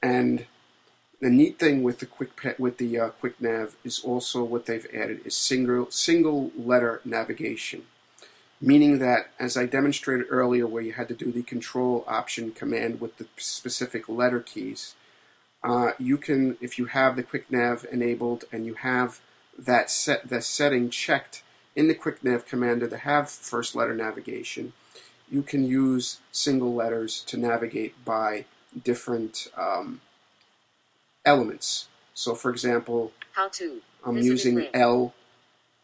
And 0.02 0.44
the 1.18 1.30
neat 1.30 1.58
thing 1.58 1.82
with 1.82 2.00
the 2.00 2.04
quick 2.04 2.56
with 2.58 2.76
the 2.76 3.00
uh, 3.00 3.10
QuickNav 3.22 3.72
is 3.84 4.00
also 4.00 4.44
what 4.44 4.66
they've 4.66 4.86
added 4.92 5.22
is 5.24 5.34
single 5.34 5.90
single 5.90 6.50
letter 6.58 7.00
navigation 7.06 7.84
meaning 8.60 8.98
that, 8.98 9.30
as 9.38 9.56
I 9.56 9.64
demonstrated 9.64 10.26
earlier, 10.28 10.66
where 10.66 10.82
you 10.82 10.92
had 10.92 11.08
to 11.08 11.14
do 11.14 11.32
the 11.32 11.42
control 11.42 12.04
option 12.06 12.52
command 12.52 13.00
with 13.00 13.16
the 13.16 13.26
specific 13.38 14.10
letter 14.10 14.40
keys, 14.40 14.94
uh, 15.64 15.92
you 15.98 16.18
can, 16.18 16.58
if 16.60 16.78
you 16.78 16.84
have 16.84 17.16
the 17.16 17.22
QuickNav 17.22 17.86
enabled 17.86 18.44
and 18.52 18.66
you 18.66 18.74
have 18.74 19.22
that 19.60 19.90
set 19.90 20.28
the 20.28 20.40
setting 20.40 20.90
checked 20.90 21.42
in 21.76 21.88
the 21.88 21.94
QuickNav 21.94 22.46
commander 22.46 22.88
to 22.88 22.96
have 22.96 23.30
first 23.30 23.76
letter 23.76 23.94
navigation, 23.94 24.72
you 25.30 25.42
can 25.42 25.64
use 25.64 26.18
single 26.32 26.74
letters 26.74 27.22
to 27.24 27.36
navigate 27.36 28.04
by 28.04 28.44
different 28.82 29.48
um, 29.56 30.00
elements. 31.24 31.88
So, 32.14 32.34
for 32.34 32.50
example, 32.50 33.12
how 33.32 33.48
to 33.48 33.80
I'm 34.04 34.18
using 34.18 34.66
L 34.74 35.14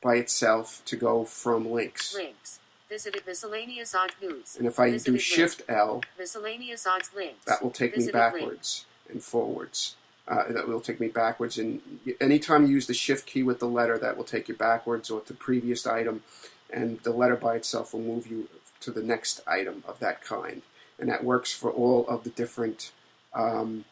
by 0.03 0.17
itself 0.17 0.83
to 0.87 0.97
go 0.97 1.25
from 1.25 1.71
links. 1.71 2.15
Links. 2.15 2.59
Visited 2.89 3.23
miscellaneous 3.27 3.95
odds 3.95 4.15
news. 4.23 4.57
And 4.57 4.67
if 4.67 4.79
I 4.79 4.91
Visited 4.91 5.13
do 5.13 5.19
Shift 5.19 5.63
L, 5.69 6.03
miscellaneous 6.19 6.87
odd 6.87 7.03
links. 7.17 7.45
that 7.45 7.63
will 7.63 7.71
take 7.71 7.95
Visited 7.95 8.15
me 8.15 8.21
backwards 8.21 8.87
and 9.11 9.23
forwards. 9.23 9.97
Uh, 10.29 10.51
that 10.51 10.67
will 10.67 10.81
take 10.81 10.99
me 10.99 11.07
backwards. 11.07 11.57
And 11.57 11.81
anytime 12.21 12.67
you 12.67 12.73
use 12.73 12.89
the 12.89 12.95
Shift 12.95 13.27
key 13.27 13.45
with 13.45 13.61
the 13.61 13.69
letter, 13.69 13.97
that 13.97 14.17
will 14.17 14.25
take 14.25 14.49
you 14.49 14.57
backwards 14.57 15.09
or 15.09 15.21
to 15.21 15.29
the 15.29 15.35
previous 15.35 15.87
item. 15.87 16.25
And 16.69 16.99
the 17.05 17.13
letter 17.13 17.37
by 17.37 17.55
itself 17.55 17.95
will 17.95 18.01
move 18.01 18.27
you 18.27 18.49
to 18.81 18.91
the 18.91 19.05
next 19.05 19.41
item 19.47 19.85
of 19.87 20.01
that 20.01 20.25
kind. 20.25 20.63
And 20.99 21.09
that 21.09 21.23
works 21.23 21.53
for 21.53 21.71
all 21.71 22.09
of 22.09 22.25
the 22.25 22.31
different 22.31 22.91
um, 23.35 23.85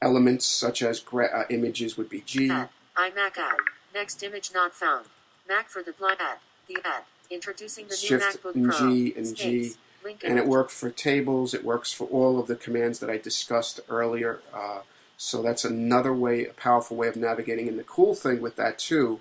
elements, 0.00 0.46
such 0.46 0.82
as 0.82 1.04
uh, 1.12 1.44
images 1.50 1.98
would 1.98 2.08
be 2.08 2.20
G. 2.20 2.50
Add. 2.50 2.70
iMac 2.96 3.36
add. 3.36 3.56
Next 3.94 4.22
image 4.22 4.52
not 4.54 4.74
found. 4.74 5.06
Mac 5.48 5.68
for 5.68 5.82
the 5.82 5.92
blind 5.92 6.18
ad. 6.20 6.38
The 6.66 6.78
add. 6.84 7.04
Introducing 7.30 7.86
the 7.86 7.94
new 7.94 7.96
Shift 7.96 8.42
MacBook 8.42 8.54
and 8.54 8.70
Pro. 8.70 8.78
G 8.78 9.14
and 9.16 9.26
Space. 9.26 9.74
G. 9.74 9.80
Link 10.04 10.22
and 10.22 10.38
it 10.38 10.46
works 10.46 10.78
for 10.78 10.90
tables. 10.90 11.54
It 11.54 11.64
works 11.64 11.92
for 11.92 12.06
all 12.08 12.38
of 12.38 12.46
the 12.46 12.56
commands 12.56 12.98
that 12.98 13.08
I 13.08 13.16
discussed 13.16 13.80
earlier. 13.88 14.40
Uh, 14.52 14.80
so 15.24 15.40
that's 15.42 15.64
another 15.64 16.12
way, 16.12 16.44
a 16.44 16.52
powerful 16.52 16.96
way 16.98 17.08
of 17.08 17.16
navigating. 17.16 17.66
And 17.66 17.78
the 17.78 17.84
cool 17.84 18.14
thing 18.14 18.42
with 18.42 18.56
that 18.56 18.78
too 18.78 19.20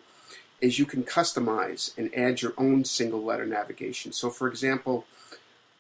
is 0.59 0.77
you 0.77 0.85
can 0.85 1.03
customize 1.03 1.97
and 1.97 2.13
add 2.13 2.41
your 2.41 2.53
own 2.57 2.83
single 2.83 3.23
letter 3.23 3.45
navigation. 3.45 4.11
So, 4.11 4.29
for 4.29 4.47
example, 4.47 5.05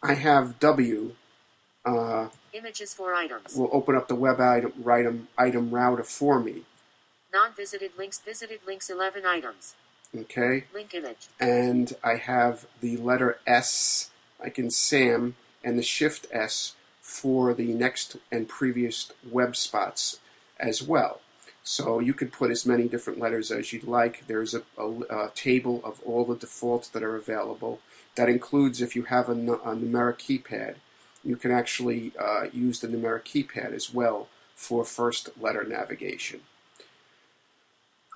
I 0.01 0.13
have 0.13 0.59
W. 0.59 1.15
Uh, 1.85 2.29
Images 2.53 2.93
for 2.93 3.13
items. 3.13 3.55
will 3.55 3.69
open 3.73 3.95
up 3.95 4.07
the 4.07 4.15
web 4.15 4.39
item, 4.39 4.71
item 4.87 5.27
item 5.37 5.71
rotor 5.71 6.03
for 6.03 6.39
me. 6.39 6.63
Non-visited 7.33 7.91
links. 7.97 8.19
Visited 8.19 8.61
links 8.65 8.89
11 8.89 9.25
items. 9.25 9.75
Okay, 10.17 10.65
Link 10.73 10.93
image. 10.93 11.27
and 11.39 11.93
I 12.03 12.15
have 12.15 12.67
the 12.81 12.95
letter 12.97 13.39
S, 13.47 14.11
like 14.39 14.59
in 14.59 14.69
Sam, 14.69 15.35
and 15.63 15.77
the 15.77 15.83
Shift 15.83 16.27
S 16.31 16.75
for 17.13 17.53
the 17.53 17.75
next 17.75 18.17
and 18.31 18.49
previous 18.49 19.11
web 19.29 19.55
spots 19.55 20.19
as 20.59 20.81
well. 20.81 21.21
So 21.61 21.99
you 21.99 22.15
could 22.15 22.31
put 22.31 22.49
as 22.49 22.65
many 22.65 22.87
different 22.87 23.19
letters 23.19 23.51
as 23.51 23.71
you'd 23.71 23.83
like. 23.83 24.25
There's 24.25 24.55
a, 24.55 24.63
a, 24.79 25.27
a 25.27 25.31
table 25.35 25.79
of 25.85 26.01
all 26.03 26.25
the 26.25 26.35
defaults 26.35 26.89
that 26.89 27.03
are 27.03 27.15
available. 27.15 27.79
That 28.15 28.29
includes 28.29 28.81
if 28.81 28.95
you 28.95 29.03
have 29.03 29.29
a, 29.29 29.33
a 29.33 29.75
numeric 29.75 30.17
keypad, 30.25 30.77
you 31.23 31.35
can 31.35 31.51
actually 31.51 32.13
uh, 32.19 32.45
use 32.51 32.79
the 32.79 32.87
numeric 32.87 33.25
keypad 33.25 33.73
as 33.73 33.93
well 33.93 34.27
for 34.55 34.83
first 34.83 35.29
letter 35.39 35.63
navigation. 35.63 36.41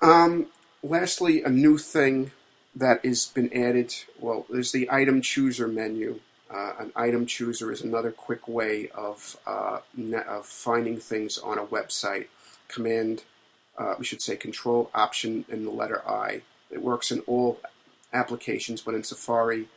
Um, 0.02 0.48
lastly, 0.82 1.42
a 1.44 1.50
new 1.50 1.78
thing 1.78 2.32
that 2.74 3.04
has 3.04 3.26
been 3.26 3.52
added. 3.52 3.94
Well, 4.18 4.44
there's 4.50 4.72
the 4.72 4.90
item 4.90 5.22
chooser 5.22 5.68
menu. 5.68 6.20
Uh, 6.50 6.72
an 6.78 6.92
item 6.96 7.26
chooser 7.26 7.70
is 7.70 7.82
another 7.82 8.10
quick 8.10 8.48
way 8.48 8.88
of 8.94 9.36
uh, 9.46 9.80
ne- 9.96 10.22
of 10.24 10.46
finding 10.46 10.96
things 10.98 11.36
on 11.38 11.58
a 11.58 11.64
website. 11.64 12.28
Command, 12.68 13.24
uh, 13.76 13.94
we 13.98 14.04
should 14.04 14.22
say, 14.22 14.36
Control 14.36 14.90
Option 14.94 15.44
and 15.50 15.66
the 15.66 15.70
letter 15.70 16.02
I. 16.08 16.42
It 16.70 16.82
works 16.82 17.10
in 17.10 17.20
all 17.20 17.60
applications, 18.12 18.80
but 18.80 18.94
in 18.94 19.04
Safari, 19.04 19.68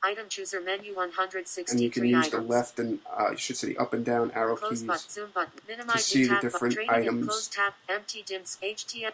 Item 0.00 0.26
chooser 0.28 0.60
menu 0.60 0.94
163 0.94 1.72
and 1.74 1.82
you 1.82 1.90
can 1.90 2.04
use 2.06 2.28
items. 2.28 2.46
the 2.46 2.48
left 2.48 2.78
and 2.78 3.00
uh, 3.18 3.30
you 3.32 3.36
should 3.36 3.56
say 3.56 3.66
the 3.66 3.76
up 3.78 3.92
and 3.92 4.04
down 4.04 4.30
arrow 4.30 4.54
Close 4.54 4.70
keys. 4.70 4.82
button, 4.84 5.10
zoom 5.10 5.30
button, 5.34 5.52
minimize 5.66 6.04
see 6.04 6.24
the 6.26 6.38
different 6.40 6.78
items. 6.88 7.26
close 7.26 7.48
tab, 7.48 7.72
empty 7.88 8.22
dims, 8.24 8.56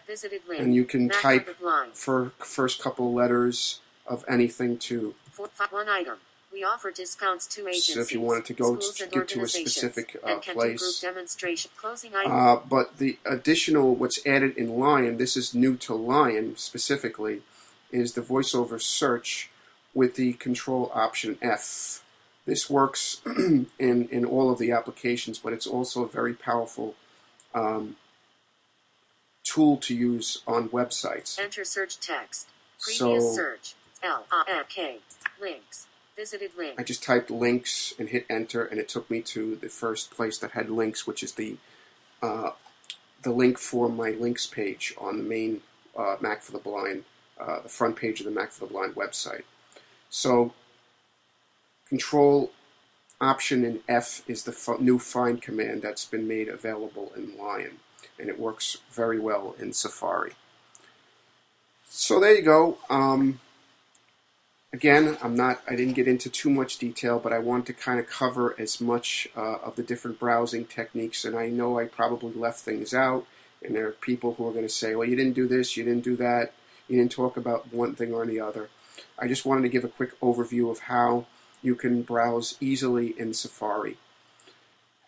visited 0.06 0.42
link. 0.46 0.60
And 0.60 0.74
you 0.74 0.84
can 0.84 1.08
type 1.08 1.48
on 1.48 1.54
the 1.54 1.54
blind. 1.54 1.92
for 1.94 2.32
first 2.38 2.82
couple 2.82 3.14
letters 3.14 3.80
of 4.06 4.26
anything 4.28 4.76
too. 4.76 5.14
Four, 5.30 5.48
five, 5.48 5.72
one 5.72 5.88
item. 5.88 6.18
We 6.52 6.62
offer 6.62 6.90
discounts 6.92 7.46
to 7.48 7.66
agencies, 7.66 7.94
So 7.94 8.00
if 8.00 8.12
you 8.12 8.20
wanted 8.20 8.44
to 8.46 8.52
go 8.54 8.76
to 8.76 9.06
get 9.08 9.28
to 9.28 9.42
a 9.42 9.48
specific, 9.48 10.16
uh, 10.22 10.26
and 10.28 10.42
can 10.42 10.54
do 10.54 10.60
place. 10.60 10.80
group 10.80 11.14
demonstration. 11.14 11.70
Closing 11.76 12.14
item. 12.14 12.30
Uh, 12.32 12.56
but 12.56 12.98
the 12.98 13.18
additional, 13.26 13.94
what's 13.96 14.24
added 14.24 14.56
in 14.56 14.78
Lion, 14.78 15.16
this 15.16 15.36
is 15.36 15.52
new 15.54 15.76
to 15.78 15.94
Lion 15.94 16.56
specifically, 16.56 17.42
is 17.90 18.12
the 18.14 18.20
voiceover 18.20 18.80
search 18.80 19.50
with 19.94 20.14
the 20.14 20.34
control 20.34 20.90
option 20.94 21.38
F. 21.42 22.02
This 22.46 22.70
works 22.70 23.20
in, 23.26 23.66
in 23.78 24.24
all 24.24 24.50
of 24.50 24.58
the 24.58 24.70
applications, 24.70 25.38
but 25.40 25.52
it's 25.52 25.66
also 25.66 26.04
a 26.04 26.08
very 26.08 26.34
powerful 26.34 26.94
um, 27.54 27.96
tool 29.44 29.76
to 29.78 29.94
use 29.94 30.42
on 30.46 30.68
websites. 30.68 31.38
Enter 31.38 31.64
search 31.64 31.98
text. 31.98 32.48
Previous 32.80 33.24
So- 33.24 33.34
search. 33.34 33.74
L 34.02 34.26
I 34.30 34.44
N 34.48 34.64
K. 34.68 34.98
Links. 35.40 35.86
Visited 36.16 36.52
link. 36.56 36.78
I 36.78 36.84
just 36.84 37.02
typed 37.02 37.30
links 37.30 37.92
and 37.98 38.08
hit 38.08 38.24
enter, 38.30 38.64
and 38.64 38.78
it 38.78 38.88
took 38.88 39.10
me 39.10 39.20
to 39.22 39.56
the 39.56 39.68
first 39.68 40.10
place 40.12 40.38
that 40.38 40.52
had 40.52 40.70
links, 40.70 41.06
which 41.06 41.22
is 41.22 41.32
the 41.32 41.56
uh, 42.22 42.50
the 43.22 43.32
link 43.32 43.58
for 43.58 43.88
my 43.88 44.10
links 44.10 44.46
page 44.46 44.94
on 44.96 45.18
the 45.18 45.24
main 45.24 45.62
uh, 45.96 46.16
Mac 46.20 46.42
for 46.42 46.52
the 46.52 46.58
Blind, 46.58 47.04
uh, 47.40 47.60
the 47.60 47.68
front 47.68 47.96
page 47.96 48.20
of 48.20 48.26
the 48.26 48.32
Mac 48.32 48.52
for 48.52 48.66
the 48.66 48.72
Blind 48.72 48.94
website. 48.94 49.42
So, 50.08 50.54
Control 51.88 52.52
Option 53.20 53.64
and 53.64 53.80
F 53.88 54.22
is 54.28 54.44
the 54.44 54.76
new 54.80 54.98
find 54.98 55.42
command 55.42 55.82
that's 55.82 56.04
been 56.04 56.28
made 56.28 56.48
available 56.48 57.12
in 57.16 57.36
Lion, 57.36 57.78
and 58.18 58.28
it 58.28 58.38
works 58.38 58.78
very 58.92 59.18
well 59.18 59.56
in 59.58 59.72
Safari. 59.72 60.34
So 61.88 62.20
there 62.20 62.34
you 62.34 62.42
go. 62.42 62.78
Um, 62.90 63.40
again, 64.74 65.16
I'm 65.22 65.36
not. 65.36 65.62
I 65.70 65.76
didn't 65.76 65.94
get 65.94 66.08
into 66.08 66.28
too 66.28 66.50
much 66.50 66.78
detail, 66.78 67.20
but 67.20 67.32
I 67.32 67.38
want 67.38 67.64
to 67.66 67.72
kind 67.72 68.00
of 68.00 68.08
cover 68.08 68.54
as 68.58 68.80
much 68.80 69.28
uh, 69.36 69.58
of 69.58 69.76
the 69.76 69.84
different 69.84 70.18
browsing 70.18 70.64
techniques. 70.66 71.24
And 71.24 71.38
I 71.38 71.48
know 71.48 71.78
I 71.78 71.84
probably 71.84 72.32
left 72.34 72.60
things 72.60 72.92
out, 72.92 73.24
and 73.62 73.74
there 73.74 73.86
are 73.86 73.92
people 73.92 74.34
who 74.34 74.46
are 74.48 74.52
going 74.52 74.66
to 74.66 74.68
say, 74.68 74.96
"Well, 74.96 75.08
you 75.08 75.16
didn't 75.16 75.34
do 75.34 75.46
this, 75.46 75.76
you 75.76 75.84
didn't 75.84 76.04
do 76.04 76.16
that." 76.16 76.52
You 76.86 76.98
didn't 76.98 77.12
talk 77.12 77.38
about 77.38 77.72
one 77.72 77.94
thing 77.94 78.12
or 78.12 78.26
the 78.26 78.40
other. 78.40 78.68
I 79.18 79.26
just 79.26 79.46
wanted 79.46 79.62
to 79.62 79.70
give 79.70 79.84
a 79.84 79.88
quick 79.88 80.20
overview 80.20 80.70
of 80.70 80.80
how 80.80 81.24
you 81.62 81.76
can 81.76 82.02
browse 82.02 82.58
easily 82.60 83.14
in 83.18 83.32
Safari 83.32 83.96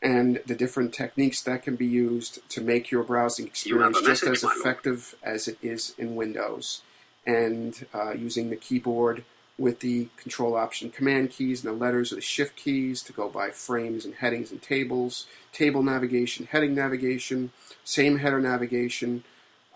and 0.00 0.40
the 0.46 0.54
different 0.54 0.94
techniques 0.94 1.42
that 1.42 1.62
can 1.62 1.76
be 1.76 1.86
used 1.86 2.38
to 2.48 2.62
make 2.62 2.90
your 2.90 3.02
browsing 3.02 3.46
experience 3.46 4.00
just 4.02 4.22
as 4.22 4.42
effective 4.42 5.14
as 5.22 5.48
it 5.48 5.58
is 5.60 5.94
in 5.98 6.14
Windows. 6.14 6.80
And 7.26 7.86
uh, 7.92 8.12
using 8.12 8.48
the 8.48 8.56
keyboard 8.56 9.24
with 9.58 9.80
the 9.80 10.08
control 10.16 10.54
option 10.54 10.90
command 10.90 11.30
keys 11.30 11.64
and 11.64 11.72
the 11.72 11.84
letters 11.84 12.12
or 12.12 12.16
the 12.16 12.20
shift 12.20 12.56
keys 12.56 13.02
to 13.02 13.12
go 13.12 13.28
by 13.28 13.50
frames 13.50 14.04
and 14.04 14.14
headings 14.16 14.50
and 14.50 14.60
tables, 14.60 15.26
table 15.52 15.82
navigation, 15.82 16.46
heading 16.50 16.74
navigation, 16.74 17.50
same 17.84 18.18
header 18.18 18.40
navigation, 18.40 19.24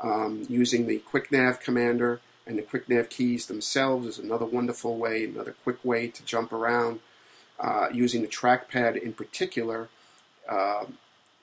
um, 0.03 0.45
using 0.49 0.87
the 0.87 0.99
quick 0.99 1.33
nav 1.33 1.61
commander 1.61 2.21
and 2.47 2.59
the 2.59 2.63
quick 2.63 2.89
nav 2.89 3.09
keys 3.09 3.47
themselves 3.47 4.07
is 4.07 4.19
another 4.19 4.45
wonderful 4.45 4.97
way, 4.99 5.25
another 5.25 5.55
quick 5.65 5.83
way 5.85 6.09
to 6.09 6.25
jump 6.25 6.53
around. 6.53 7.01
Uh, 7.59 7.89
using 7.93 8.23
the 8.23 8.29
trackpad 8.29 8.97
in 8.97 9.13
particular 9.13 9.91
uh, 10.49 10.85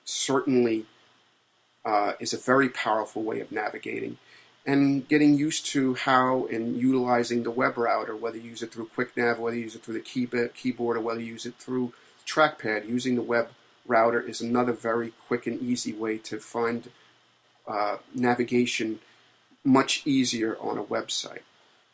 certainly 0.04 0.84
uh, 1.84 2.12
is 2.18 2.32
a 2.32 2.36
very 2.36 2.68
powerful 2.68 3.22
way 3.22 3.40
of 3.40 3.52
navigating 3.52 4.18
and 4.68 5.08
getting 5.08 5.32
used 5.38 5.64
to 5.64 5.94
how 5.94 6.44
and 6.48 6.76
utilizing 6.76 7.42
the 7.42 7.50
web 7.50 7.78
rotor, 7.78 8.14
whether 8.14 8.36
you 8.36 8.50
use 8.50 8.62
it 8.62 8.70
through 8.70 8.90
QuickNav, 8.94 9.38
whether 9.38 9.56
you 9.56 9.62
use 9.62 9.74
it 9.74 9.82
through 9.82 9.94
the 9.94 10.50
keyboard, 10.54 10.98
or 10.98 11.00
whether 11.00 11.20
you 11.20 11.32
use 11.32 11.46
it 11.46 11.54
through 11.54 11.94
trackpad. 12.26 12.86
Using 12.86 13.14
the 13.14 13.22
web 13.22 13.48
rotor 13.86 14.20
is 14.20 14.42
another 14.42 14.74
very 14.74 15.14
quick 15.26 15.46
and 15.46 15.58
easy 15.62 15.94
way 15.94 16.18
to 16.18 16.38
find 16.38 16.90
uh, 17.66 17.96
navigation 18.14 18.98
much 19.64 20.02
easier 20.04 20.58
on 20.60 20.76
a 20.76 20.84
website. 20.84 21.44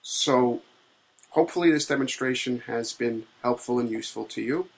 So 0.03 0.63
hopefully 1.31 1.71
this 1.71 1.87
demonstration 1.87 2.65
has 2.67 2.93
been 2.93 3.27
helpful 3.43 3.79
and 3.79 3.89
useful 3.89 4.25
to 4.25 4.43
you. 4.43 4.69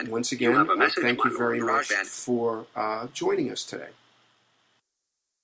once 0.07 0.31
again, 0.31 0.55
I 0.55 0.89
thank 0.89 1.23
you 1.25 1.37
very 1.37 1.59
much 1.59 1.87
for 1.87 2.65
uh, 2.75 3.07
joining 3.13 3.51
us 3.51 3.63
today. 3.63 3.89